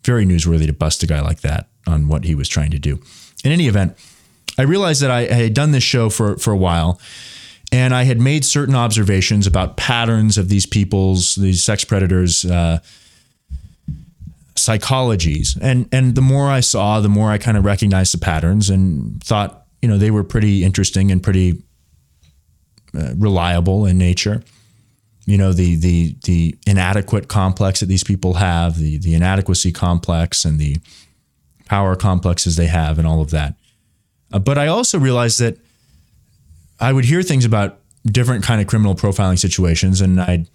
[0.04, 3.00] very newsworthy to bust a guy like that on what he was trying to do.
[3.44, 3.98] In any event,
[4.58, 7.00] I realized that I, I had done this show for, for a while
[7.72, 12.80] and I had made certain observations about patterns of these people's, these sex predators, uh,
[14.56, 15.58] psychologies.
[15.62, 19.24] And, and the more I saw, the more I kind of recognized the patterns and
[19.24, 21.62] thought, you know, they were pretty interesting and pretty
[22.94, 24.44] uh, reliable in nature
[25.30, 30.44] you know the the the inadequate complex that these people have, the the inadequacy complex
[30.44, 30.78] and the
[31.66, 33.54] power complexes they have, and all of that.
[34.34, 35.60] Uh, but I also realized that
[36.80, 40.48] I would hear things about different kind of criminal profiling situations, and I'd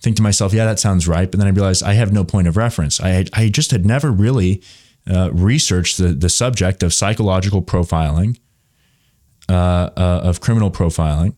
[0.00, 2.48] think to myself, "Yeah, that sounds right." But then I realized I have no point
[2.48, 3.00] of reference.
[3.00, 4.62] I I just had never really
[5.08, 8.38] uh, researched the the subject of psychological profiling,
[9.48, 11.34] uh, uh of criminal profiling.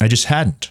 [0.00, 0.70] I just hadn't.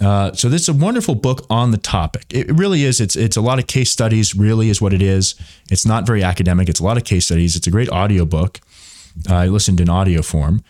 [0.00, 2.24] Uh, so this is a wonderful book on the topic.
[2.30, 3.00] It really is.
[3.00, 4.34] It's it's a lot of case studies.
[4.34, 5.34] Really is what it is.
[5.70, 6.68] It's not very academic.
[6.68, 7.54] It's a lot of case studies.
[7.54, 8.60] It's a great audio book.
[9.28, 10.64] I listened in audio form.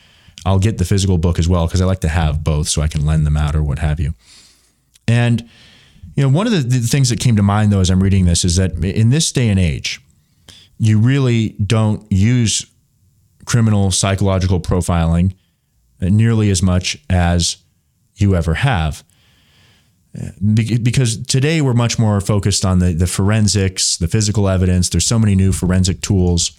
[0.45, 2.88] I'll get the physical book as well because I like to have both so I
[2.88, 4.14] can lend them out or what have you.
[5.09, 5.49] And
[6.14, 8.24] you know, one of the, the things that came to mind though as I'm reading
[8.24, 10.01] this is that in this day and age,
[10.78, 12.66] you really don't use
[13.45, 15.34] criminal psychological profiling
[16.01, 17.59] nearly as much as
[18.16, 19.05] you ever have
[20.55, 24.89] because today we're much more focused on the, the forensics, the physical evidence.
[24.89, 26.52] There's so many new forensic tools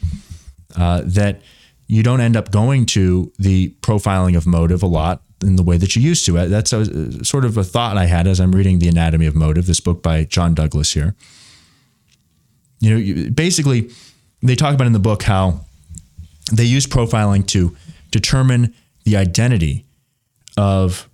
[0.76, 1.42] uh, that
[1.88, 5.78] you don't end up going to the profiling of motive a lot in the way
[5.78, 6.48] that you used to.
[6.48, 9.68] That's a, sort of a thought I had as I'm reading The Anatomy of Motive,
[9.68, 11.16] this book by John Douglas here.
[12.80, 13.92] You know, basically,
[14.42, 15.62] they talk about in the book how
[16.52, 17.76] they use profiling to
[18.12, 19.86] determine the identity
[20.58, 21.10] of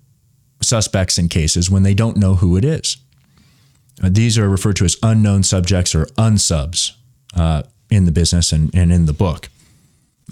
[0.62, 2.98] suspects in cases when they don't know who it is.
[4.04, 6.94] Uh, these are referred to as unknown subjects or unsubs
[7.36, 9.50] uh, in the business and, and in the book.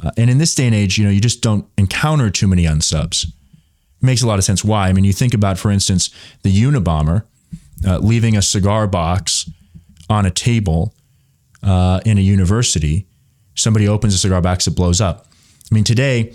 [0.03, 2.63] Uh, and in this day and age, you know, you just don't encounter too many
[2.63, 3.25] unsubs.
[3.25, 4.87] It makes a lot of sense why.
[4.87, 6.09] I mean, you think about, for instance,
[6.43, 7.23] the Unabomber
[7.85, 9.49] uh, leaving a cigar box
[10.09, 10.93] on a table
[11.63, 13.05] uh, in a university.
[13.55, 15.27] Somebody opens a cigar box, it blows up.
[15.69, 16.33] I mean, today,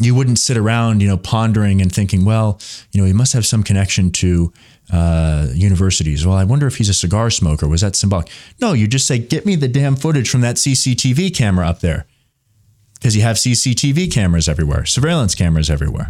[0.00, 2.60] you wouldn't sit around, you know, pondering and thinking, well,
[2.92, 4.52] you know, he must have some connection to
[4.92, 6.24] uh, universities.
[6.24, 7.68] Well, I wonder if he's a cigar smoker.
[7.68, 8.28] Was that symbolic?
[8.60, 12.06] No, you just say, get me the damn footage from that CCTV camera up there.
[12.98, 16.08] Because you have CCTV cameras everywhere, surveillance cameras everywhere.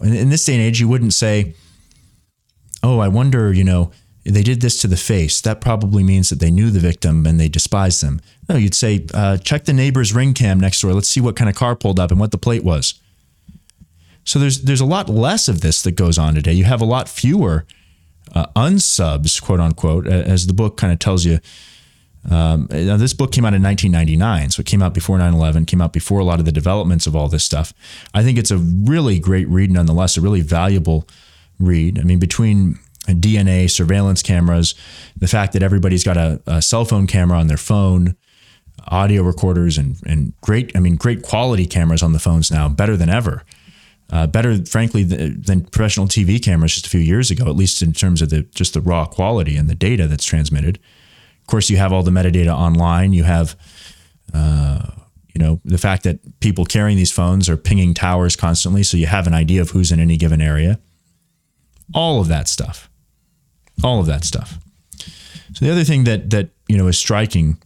[0.00, 1.54] In, in this day and age, you wouldn't say,
[2.82, 3.90] oh, I wonder, you know,
[4.24, 5.40] they did this to the face.
[5.40, 8.20] That probably means that they knew the victim and they despised them.
[8.48, 10.92] No, you'd say, uh, check the neighbor's ring cam next door.
[10.92, 12.94] Let's see what kind of car pulled up and what the plate was.
[14.24, 16.52] So there's there's a lot less of this that goes on today.
[16.52, 17.64] You have a lot fewer
[18.34, 21.38] uh, unsubs, quote unquote, as the book kind of tells you.
[22.30, 25.64] Um, now this book came out in 1999, so it came out before 9 11,
[25.66, 27.72] came out before a lot of the developments of all this stuff.
[28.12, 31.08] I think it's a really great read nonetheless, a really valuable
[31.58, 31.98] read.
[31.98, 34.74] I mean, between DNA, surveillance cameras,
[35.16, 38.16] the fact that everybody's got a, a cell phone camera on their phone,
[38.88, 42.96] audio recorders, and, and great, I mean, great quality cameras on the phones now, better
[42.96, 43.44] than ever.
[44.10, 47.82] Uh, better, frankly, than, than professional TV cameras just a few years ago, at least
[47.82, 50.78] in terms of the just the raw quality and the data that's transmitted.
[51.48, 53.14] Course, you have all the metadata online.
[53.14, 53.56] You have,
[54.34, 54.82] uh,
[55.34, 59.06] you know, the fact that people carrying these phones are pinging towers constantly, so you
[59.06, 60.78] have an idea of who's in any given area.
[61.94, 62.90] All of that stuff,
[63.82, 64.58] all of that stuff.
[65.54, 67.56] So the other thing that that you know is striking,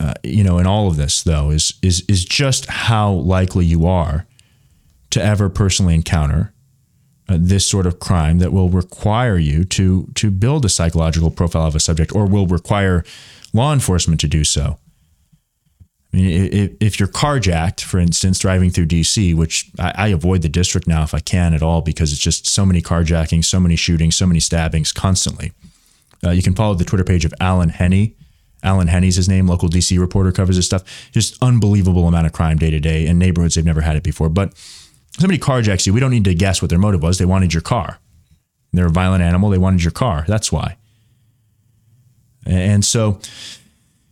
[0.00, 3.86] uh, you know, in all of this though, is is is just how likely you
[3.86, 4.26] are
[5.10, 6.54] to ever personally encounter
[7.28, 11.74] this sort of crime that will require you to to build a psychological profile of
[11.74, 13.04] a subject or will require
[13.52, 14.78] law enforcement to do so.
[16.12, 20.86] I mean, if, you're carjacked, for instance, driving through DC, which I, avoid the district
[20.86, 24.16] now if I can at all because it's just so many carjackings, so many shootings,
[24.16, 25.52] so many stabbings constantly.
[26.24, 28.16] Uh, you can follow the Twitter page of Alan Henney.
[28.62, 31.10] Alan Henney's his name, local DC reporter covers this stuff.
[31.12, 34.30] Just unbelievable amount of crime day to day in neighborhoods they've never had it before.
[34.30, 34.54] But
[35.18, 37.18] somebody carjacks you, we don't need to guess what their motive was.
[37.18, 37.98] They wanted your car.
[38.72, 39.50] They're a violent animal.
[39.50, 40.24] They wanted your car.
[40.26, 40.76] That's why.
[42.46, 43.20] And so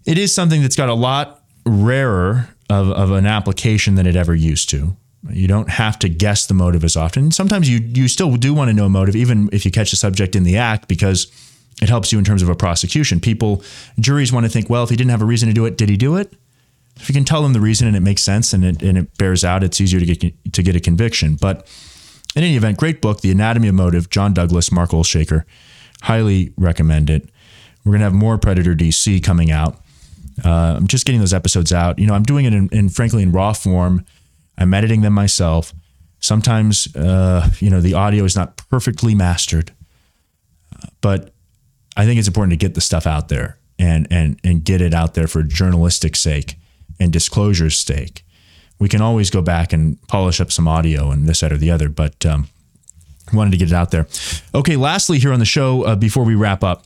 [0.05, 4.35] it is something that's got a lot rarer of, of an application than it ever
[4.35, 4.97] used to.
[5.31, 7.33] You don't have to guess the motive as often.
[7.33, 9.97] Sometimes you you still do want to know a motive, even if you catch the
[9.97, 11.27] subject in the act, because
[11.83, 13.19] it helps you in terms of a prosecution.
[13.19, 13.63] People,
[13.99, 15.89] juries want to think, well, if he didn't have a reason to do it, did
[15.89, 16.33] he do it?
[16.97, 19.19] If you can tell them the reason and it makes sense and it, and it
[19.19, 21.37] bears out, it's easier to get to get a conviction.
[21.37, 21.69] But
[22.35, 25.45] in any event, great book, The Anatomy of Motive, John Douglas, Mark Olshaker.
[26.03, 27.29] Highly recommend it.
[27.85, 29.81] We're going to have more Predator DC coming out.
[30.45, 31.99] Uh, I'm just getting those episodes out.
[31.99, 34.05] You know, I'm doing it in, in frankly in raw form.
[34.59, 35.73] I'm editing them myself.
[36.21, 39.73] Sometimes, uh, you know, the audio is not perfectly mastered,
[41.01, 41.33] but
[41.97, 44.93] I think it's important to get the stuff out there and and and get it
[44.93, 46.57] out there for journalistic sake
[46.99, 48.25] and disclosure's stake.
[48.79, 51.71] We can always go back and polish up some audio and this, that, or the
[51.71, 52.49] other, but um,
[53.33, 54.07] wanted to get it out there.
[54.55, 56.85] Okay, lastly, here on the show, uh, before we wrap up,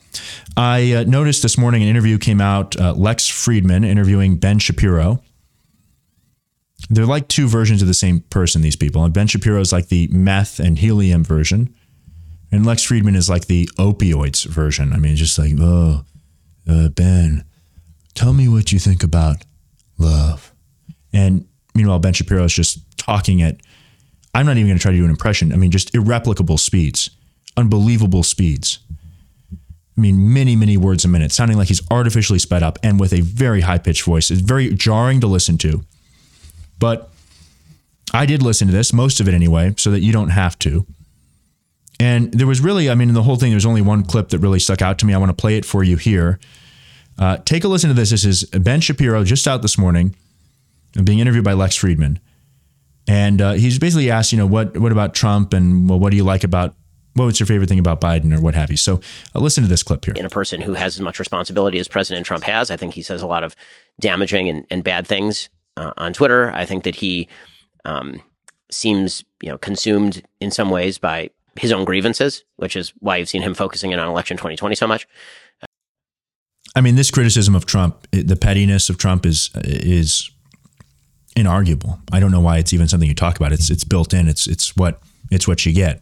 [0.55, 5.21] I uh, noticed this morning an interview came out, uh, Lex Fridman interviewing Ben Shapiro.
[6.89, 9.03] They're like two versions of the same person, these people.
[9.03, 11.73] And Ben Shapiro is like the meth and helium version.
[12.51, 14.91] And Lex Fridman is like the opioids version.
[14.91, 16.03] I mean, just like, oh,
[16.67, 17.45] uh, Ben,
[18.13, 19.45] tell me what you think about
[20.01, 20.53] love.
[21.13, 23.57] And meanwhile, Ben Shapiro is just talking at,
[24.33, 25.51] I'm not even going to try to do an impression.
[25.53, 27.09] I mean, just irreplicable speeds,
[27.57, 28.79] unbelievable speeds.
[29.51, 33.13] I mean, many, many words a minute, sounding like he's artificially sped up and with
[33.13, 34.31] a very high pitched voice.
[34.31, 35.83] It's very jarring to listen to.
[36.79, 37.09] But
[38.13, 40.85] I did listen to this, most of it anyway, so that you don't have to.
[41.99, 44.39] And there was really, I mean, in the whole thing, there's only one clip that
[44.39, 45.13] really stuck out to me.
[45.13, 46.39] I want to play it for you here.
[47.19, 48.09] Uh, take a listen to this.
[48.09, 50.15] This is Ben Shapiro just out this morning,
[51.03, 52.19] being interviewed by Lex Fridman.
[53.07, 56.17] and uh, he's basically asked, you know, what what about Trump and well, what do
[56.17, 56.75] you like about
[57.13, 58.77] what was your favorite thing about Biden or what have you?
[58.77, 59.01] So
[59.35, 60.13] uh, listen to this clip here.
[60.15, 63.01] In a person who has as much responsibility as President Trump has, I think he
[63.01, 63.55] says a lot of
[63.99, 66.51] damaging and, and bad things uh, on Twitter.
[66.53, 67.27] I think that he
[67.83, 68.21] um,
[68.71, 73.27] seems, you know, consumed in some ways by his own grievances, which is why you've
[73.27, 75.05] seen him focusing in on election 2020 so much.
[76.75, 80.31] I mean, this criticism of Trump, the pettiness of Trump is is
[81.35, 81.99] inarguable.
[82.11, 83.51] I don't know why it's even something you talk about.
[83.51, 84.27] It's it's built in.
[84.27, 86.01] It's it's what it's what you get.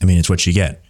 [0.00, 0.82] I mean, it's what you get.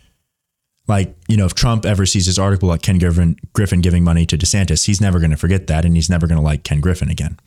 [0.89, 4.27] Like you know, if Trump ever sees his article about Ken Griffin, Griffin giving money
[4.27, 6.81] to DeSantis, he's never going to forget that, and he's never going to like Ken
[6.81, 7.39] Griffin again.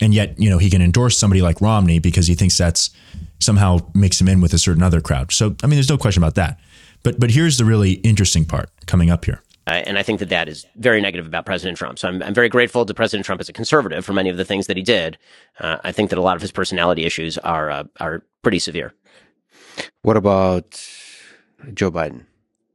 [0.00, 2.90] And yet, you know, he can endorse somebody like Romney because he thinks that's
[3.38, 5.32] somehow makes him in with a certain other crowd.
[5.32, 6.58] So, I mean, there's no question about that.
[7.02, 9.42] But but here's the really interesting part coming up here.
[9.66, 11.98] Uh, and I think that that is very negative about President Trump.
[11.98, 14.44] So I'm, I'm very grateful to President Trump as a conservative for many of the
[14.44, 15.16] things that he did.
[15.58, 18.92] Uh, I think that a lot of his personality issues are uh, are pretty severe.
[20.02, 20.80] What about
[21.72, 22.26] Joe Biden?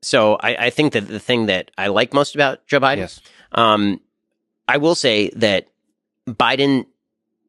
[0.01, 3.21] So I, I, think that the thing that I like most about Joe Biden, yes.
[3.51, 3.99] um,
[4.67, 5.67] I will say that
[6.25, 6.85] Biden,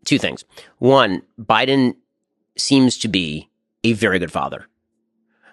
[0.04, 0.44] two things.
[0.78, 1.94] One, Biden
[2.58, 3.48] seems to be
[3.84, 4.66] a very good father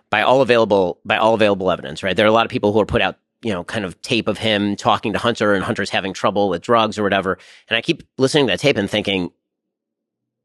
[0.09, 2.03] by all available by all available evidence.
[2.03, 4.01] Right, there are a lot of people who are put out you know, kind of
[4.01, 7.38] tape of him talking to Hunter and Hunter's having trouble with drugs or whatever.
[7.69, 9.31] And I keep listening to that tape and thinking,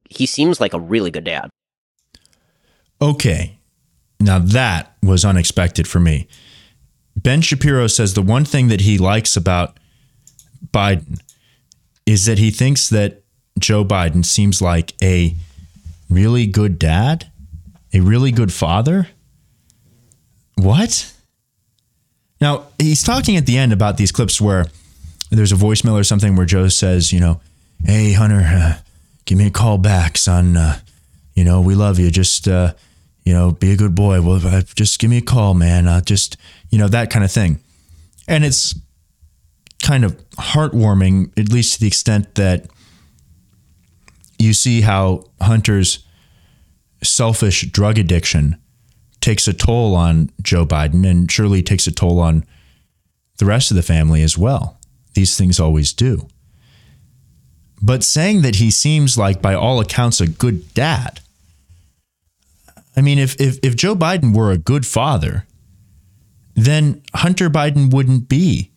[0.08, 1.48] he seems like a really good dad.
[3.00, 3.58] Okay.
[4.20, 6.28] Now that was unexpected for me.
[7.16, 9.78] Ben Shapiro says the one thing that he likes about
[10.72, 11.20] Biden
[12.06, 13.22] is that he thinks that
[13.58, 15.34] Joe Biden seems like a
[16.08, 17.30] really good dad,
[17.92, 19.08] a really good father.
[20.56, 21.11] What?
[22.42, 24.66] Now, he's talking at the end about these clips where
[25.30, 27.40] there's a voicemail or something where Joe says, you know,
[27.84, 28.78] hey, Hunter, uh,
[29.26, 30.56] give me a call back, son.
[30.56, 30.80] Uh,
[31.34, 32.10] you know, we love you.
[32.10, 32.72] Just, uh,
[33.22, 34.20] you know, be a good boy.
[34.20, 35.86] Well, uh, just give me a call, man.
[35.86, 36.36] Uh, just,
[36.68, 37.60] you know, that kind of thing.
[38.26, 38.74] And it's
[39.80, 42.66] kind of heartwarming, at least to the extent that
[44.40, 46.04] you see how Hunter's
[47.04, 48.56] selfish drug addiction
[49.22, 52.44] takes a toll on Joe Biden and surely takes a toll on
[53.38, 54.78] the rest of the family as well.
[55.14, 56.28] These things always do.
[57.80, 61.20] But saying that he seems like, by all accounts, a good dad.
[62.96, 65.46] I mean, if, if, if Joe Biden were a good father,
[66.54, 68.70] then Hunter Biden wouldn't be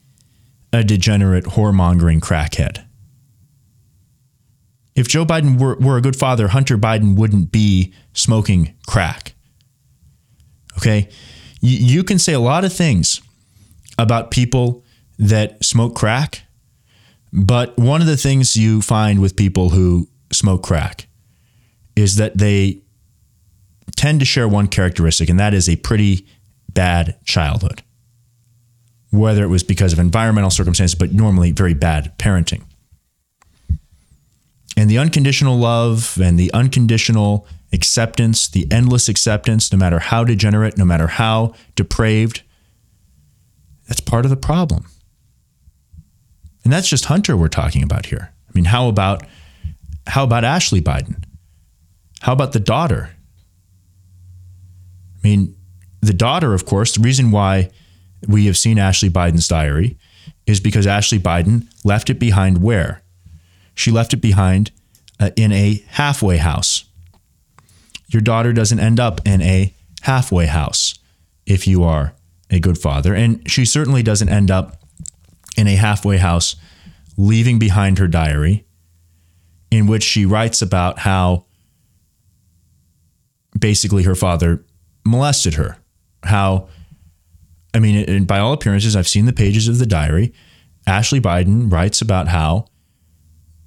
[0.71, 2.83] a degenerate, whoremongering crackhead.
[4.95, 9.34] If Joe Biden were, were a good father, Hunter Biden wouldn't be smoking crack.
[10.77, 11.09] Okay?
[11.61, 13.21] You, you can say a lot of things
[13.97, 14.83] about people
[15.17, 16.43] that smoke crack,
[17.31, 21.07] but one of the things you find with people who smoke crack
[21.95, 22.81] is that they
[23.95, 26.27] tend to share one characteristic, and that is a pretty
[26.73, 27.81] bad childhood.
[29.11, 32.63] Whether it was because of environmental circumstances, but normally very bad parenting.
[34.77, 40.77] And the unconditional love and the unconditional acceptance, the endless acceptance, no matter how degenerate,
[40.77, 42.41] no matter how depraved,
[43.87, 44.85] that's part of the problem.
[46.63, 48.33] And that's just Hunter we're talking about here.
[48.49, 49.23] I mean, how about
[50.07, 51.23] how about Ashley Biden?
[52.21, 53.11] How about the daughter?
[55.23, 55.55] I mean,
[56.01, 57.69] the daughter, of course, the reason why
[58.27, 59.97] we have seen Ashley Biden's diary
[60.45, 63.01] is because Ashley Biden left it behind where?
[63.73, 64.71] She left it behind
[65.19, 66.84] uh, in a halfway house.
[68.07, 70.95] Your daughter doesn't end up in a halfway house
[71.45, 72.13] if you are
[72.49, 73.13] a good father.
[73.13, 74.81] And she certainly doesn't end up
[75.57, 76.55] in a halfway house
[77.17, 78.65] leaving behind her diary
[79.71, 81.45] in which she writes about how
[83.57, 84.63] basically her father
[85.05, 85.77] molested her.
[86.23, 86.67] How,
[87.73, 90.33] I mean, by all appearances, I've seen the pages of the diary.
[90.87, 92.67] Ashley Biden writes about how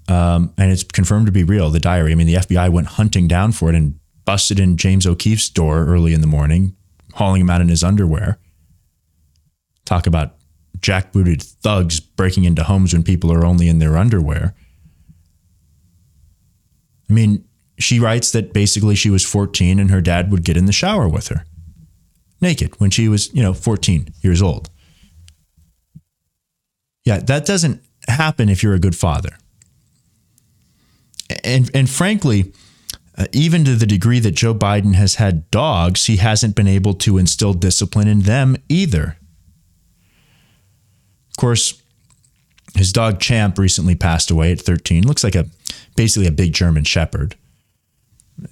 [0.08, 1.70] um, and it's confirmed to be real.
[1.70, 2.12] The diary.
[2.12, 3.98] I mean, the FBI went hunting down for it and
[4.28, 6.76] busted in James O'Keefe's door early in the morning,
[7.14, 8.38] hauling him out in his underwear.
[9.86, 10.34] Talk about
[10.80, 14.54] jackbooted thugs breaking into homes when people are only in their underwear.
[17.08, 17.42] I mean,
[17.78, 21.08] she writes that basically she was 14 and her dad would get in the shower
[21.08, 21.46] with her
[22.42, 24.68] naked when she was, you know, 14 years old.
[27.06, 29.30] Yeah, that doesn't happen if you're a good father
[31.44, 32.52] and and frankly,
[33.18, 36.94] uh, even to the degree that Joe Biden has had dogs, he hasn't been able
[36.94, 39.18] to instill discipline in them either.
[41.30, 41.82] Of course,
[42.74, 45.06] his dog Champ recently passed away at 13.
[45.06, 45.46] Looks like a
[45.96, 47.34] basically a big German shepherd.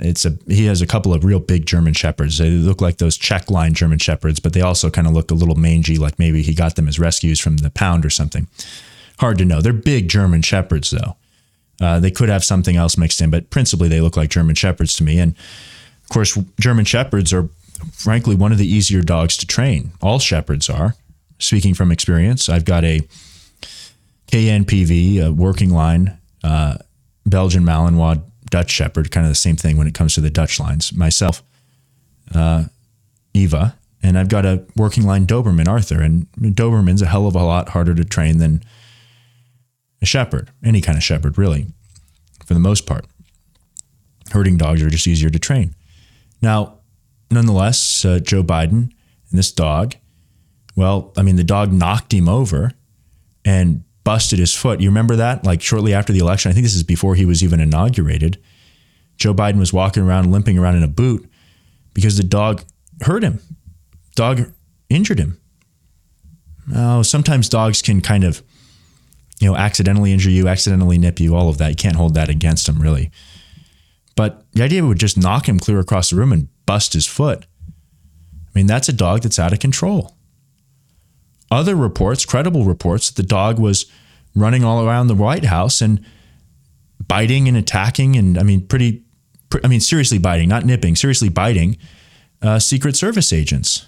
[0.00, 2.38] It's a he has a couple of real big German shepherds.
[2.38, 5.34] They look like those Czech line German shepherds, but they also kind of look a
[5.34, 8.48] little mangy, like maybe he got them as rescues from the pound or something.
[9.20, 9.60] Hard to know.
[9.60, 11.16] They're big German shepherds though.
[11.80, 14.94] Uh, they could have something else mixed in, but principally they look like German Shepherds
[14.96, 15.18] to me.
[15.18, 15.34] And
[16.02, 17.48] of course, German Shepherds are
[17.92, 19.92] frankly one of the easier dogs to train.
[20.00, 20.94] All Shepherds are.
[21.38, 23.02] Speaking from experience, I've got a
[24.28, 26.78] KNPV, a working line, uh,
[27.26, 30.58] Belgian Malinois, Dutch Shepherd, kind of the same thing when it comes to the Dutch
[30.58, 30.94] lines.
[30.94, 31.42] Myself,
[32.34, 32.64] uh,
[33.34, 36.00] Eva, and I've got a working line Doberman, Arthur.
[36.00, 38.62] And Doberman's a hell of a lot harder to train than
[40.02, 41.66] a shepherd, any kind of shepherd, really,
[42.44, 43.06] for the most part.
[44.30, 45.74] Herding dogs are just easier to train.
[46.42, 46.80] Now,
[47.30, 48.90] nonetheless, uh, Joe Biden
[49.30, 49.94] and this dog,
[50.74, 52.72] well, I mean, the dog knocked him over
[53.44, 54.80] and busted his foot.
[54.80, 55.44] You remember that?
[55.44, 58.38] Like shortly after the election, I think this is before he was even inaugurated.
[59.16, 61.28] Joe Biden was walking around, limping around in a boot
[61.94, 62.62] because the dog
[63.00, 63.40] hurt him.
[64.14, 64.52] Dog
[64.88, 65.40] injured him.
[66.74, 68.42] Oh, sometimes dogs can kind of
[69.40, 71.70] you know, accidentally injure you, accidentally nip you, all of that.
[71.70, 73.10] You can't hold that against him, really.
[74.14, 77.46] But the idea would just knock him clear across the room and bust his foot.
[77.68, 80.16] I mean, that's a dog that's out of control.
[81.50, 83.86] Other reports, credible reports, the dog was
[84.34, 86.04] running all around the White House and
[87.06, 89.04] biting and attacking, and I mean, pretty,
[89.62, 91.76] I mean, seriously biting, not nipping, seriously biting
[92.42, 93.86] uh, Secret Service agents.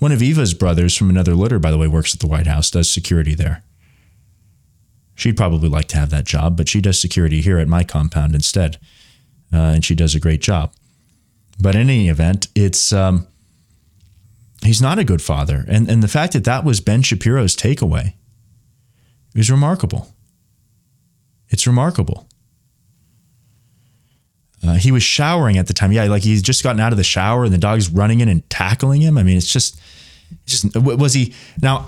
[0.00, 2.70] One of Eva's brothers from another litter, by the way, works at the White House,
[2.70, 3.62] does security there.
[5.14, 8.34] She'd probably like to have that job, but she does security here at my compound
[8.34, 8.78] instead.
[9.52, 10.72] Uh, and she does a great job.
[11.60, 13.26] But in any event, it's um,
[14.62, 15.66] he's not a good father.
[15.68, 18.14] And, and the fact that that was Ben Shapiro's takeaway
[19.34, 20.14] is remarkable.
[21.50, 22.26] It's remarkable.
[24.62, 25.90] Uh, he was showering at the time.
[25.92, 28.48] Yeah, like he's just gotten out of the shower and the dog's running in and
[28.50, 29.16] tackling him.
[29.16, 29.80] I mean, it's just,
[30.44, 31.86] it's just was he now?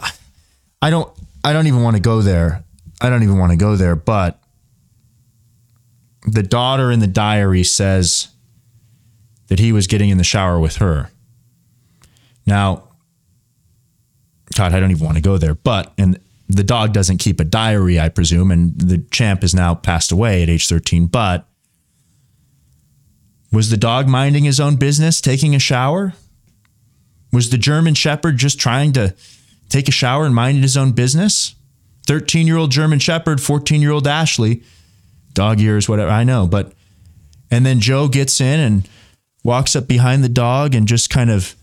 [0.80, 1.12] I don't,
[1.44, 2.64] I don't even want to go there.
[3.00, 3.94] I don't even want to go there.
[3.94, 4.42] But
[6.26, 8.28] the daughter in the diary says
[9.48, 11.10] that he was getting in the shower with her.
[12.46, 12.84] Now,
[14.56, 15.54] God, I don't even want to go there.
[15.54, 16.18] But and
[16.48, 20.42] the dog doesn't keep a diary, I presume, and the champ is now passed away
[20.42, 21.06] at age 13.
[21.06, 21.46] But
[23.52, 26.14] was the dog minding his own business, taking a shower?
[27.32, 29.14] Was the German Shepherd just trying to
[29.68, 31.54] take a shower and mind his own business?
[32.06, 34.62] 13 year old German Shepherd, 14 year old Ashley,
[35.34, 36.46] dog years, whatever, I know.
[36.46, 36.72] But,
[37.50, 38.88] and then Joe gets in and
[39.44, 41.54] walks up behind the dog and just kind of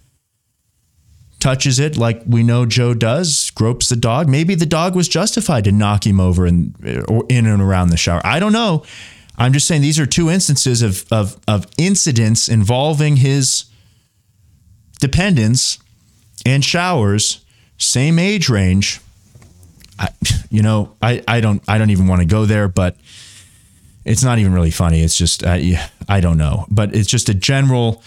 [1.40, 4.28] touches it like we know Joe does, gropes the dog.
[4.28, 6.76] Maybe the dog was justified to knock him over and
[7.08, 8.22] or in and around the shower.
[8.26, 8.84] I don't know.
[9.40, 13.66] I'm just saying these are two instances of, of, of incidents involving his
[15.00, 15.80] dependents
[16.46, 17.44] and showers,
[17.78, 19.00] same age range.
[19.98, 20.10] I,
[20.50, 22.98] you know, I, I don't I don't even want to go there, but
[24.06, 25.02] it's not even really funny.
[25.02, 25.58] It's just uh,
[26.08, 28.04] I don't know, but it's just a general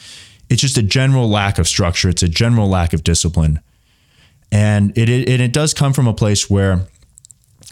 [0.49, 2.09] it's just a general lack of structure.
[2.09, 3.61] It's a general lack of discipline,
[4.51, 6.87] and it it, it does come from a place where,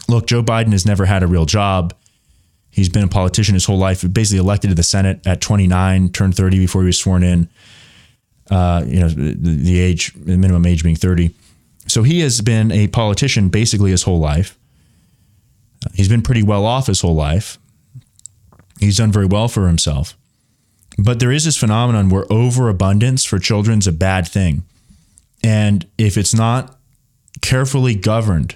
[0.07, 1.93] look, Joe Biden has never had a real job.
[2.71, 6.35] He's been a politician his whole life, basically elected to the Senate at 29, turned
[6.35, 7.49] 30 before he was sworn in.
[8.49, 11.31] Uh, you know, the, the age, the minimum age being 30.
[11.87, 14.57] So he has been a politician basically his whole life.
[15.93, 17.57] He's been pretty well off his whole life.
[18.79, 20.17] He's done very well for himself.
[20.97, 24.63] But there is this phenomenon where overabundance for children is a bad thing.
[25.43, 26.77] And if it's not
[27.41, 28.55] carefully governed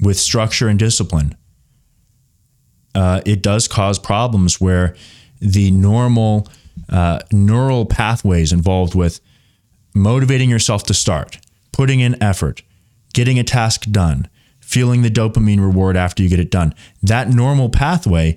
[0.00, 1.36] with structure and discipline,
[2.94, 4.94] uh, it does cause problems where
[5.40, 6.48] the normal
[6.88, 9.20] uh, neural pathways involved with
[9.94, 11.38] motivating yourself to start,
[11.72, 12.62] putting in effort,
[13.12, 14.28] getting a task done,
[14.60, 18.36] feeling the dopamine reward after you get it done, that normal pathway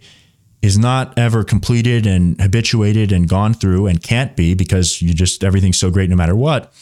[0.61, 5.43] is not ever completed and habituated and gone through and can't be because you just
[5.43, 6.73] everything's so great no matter what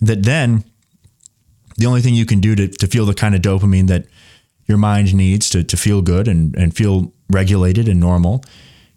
[0.00, 0.64] that then
[1.76, 4.06] the only thing you can do to, to feel the kind of dopamine that
[4.66, 8.44] your mind needs to, to feel good and, and feel regulated and normal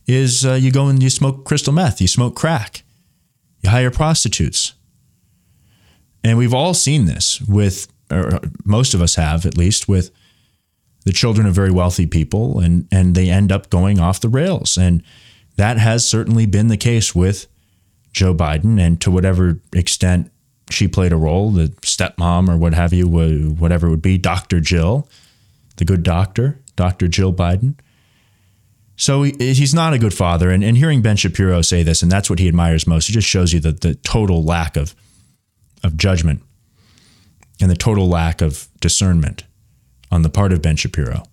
[0.07, 2.83] is uh, you go and you smoke crystal meth, you smoke crack,
[3.61, 4.73] you hire prostitutes.
[6.23, 10.11] And we've all seen this with, or most of us have at least, with
[11.05, 14.77] the children of very wealthy people, and, and they end up going off the rails.
[14.77, 15.01] And
[15.55, 17.47] that has certainly been the case with
[18.11, 20.31] Joe Biden, and to whatever extent
[20.69, 24.59] she played a role, the stepmom or what have you, whatever it would be, Dr.
[24.59, 25.07] Jill,
[25.77, 27.07] the good doctor, Dr.
[27.07, 27.75] Jill Biden.
[28.99, 30.51] So he, he's not a good father.
[30.51, 33.29] And, and hearing Ben Shapiro say this, and that's what he admires most, it just
[33.29, 34.93] shows you the, the total lack of,
[35.85, 36.43] of judgment
[37.61, 39.45] and the total lack of discernment
[40.11, 41.23] on the part of Ben Shapiro.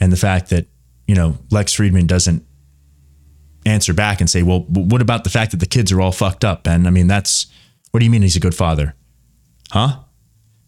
[0.00, 0.66] And the fact that,
[1.06, 2.44] you know, Lex Fridman doesn't
[3.64, 6.44] answer back and say, well, what about the fact that the kids are all fucked
[6.44, 6.88] up, Ben?
[6.88, 7.46] I mean, that's,
[7.92, 8.96] what do you mean he's a good father?
[9.70, 9.98] Huh?
[9.98, 10.00] I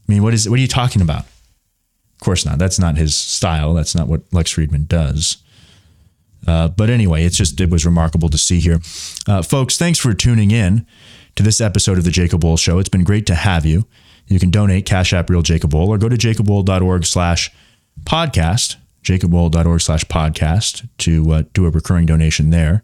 [0.06, 1.24] mean, what is, what are you talking about?
[1.24, 2.58] Of course not.
[2.60, 3.74] That's not his style.
[3.74, 5.38] That's not what Lex Fridman does.
[6.46, 8.80] Uh, but anyway, it's just it was remarkable to see here,
[9.28, 9.76] uh, folks.
[9.76, 10.86] Thanks for tuning in
[11.34, 12.78] to this episode of the Jacob Wohl Show.
[12.78, 13.86] It's been great to have you.
[14.26, 17.52] You can donate Cash App Real Jacob Wohl or go to jacobwohl.org slash
[18.04, 22.82] podcast, jacobwohl.org slash podcast to uh, do a recurring donation there.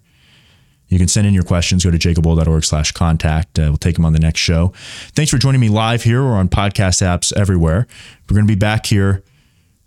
[0.89, 1.85] You can send in your questions.
[1.85, 3.59] Go to jacobwohl.org slash contact.
[3.59, 4.73] Uh, we'll take them on the next show.
[5.15, 7.87] Thanks for joining me live here or on podcast apps everywhere.
[8.29, 9.25] We're going to be back here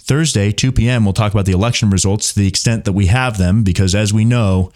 [0.06, 3.40] Thursday, 2 p.m., we'll talk about the election results to the extent that we have
[3.40, 4.72] them, because as we know,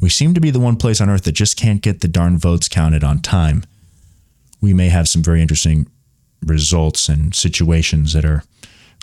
[0.00, 2.38] we seem to be the one place on earth that just can't get the darn
[2.38, 3.64] votes counted on time.
[4.62, 5.88] We may have some very interesting
[6.42, 8.42] results and situations that are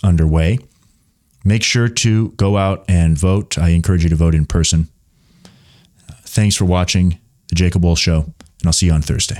[0.03, 0.57] underway.
[1.45, 3.59] Make sure to go out and vote.
[3.59, 4.87] I encourage you to vote in person.
[6.23, 7.19] Thanks for watching
[7.49, 9.35] The Jacob Wohl Show, and I'll see you on Thursday.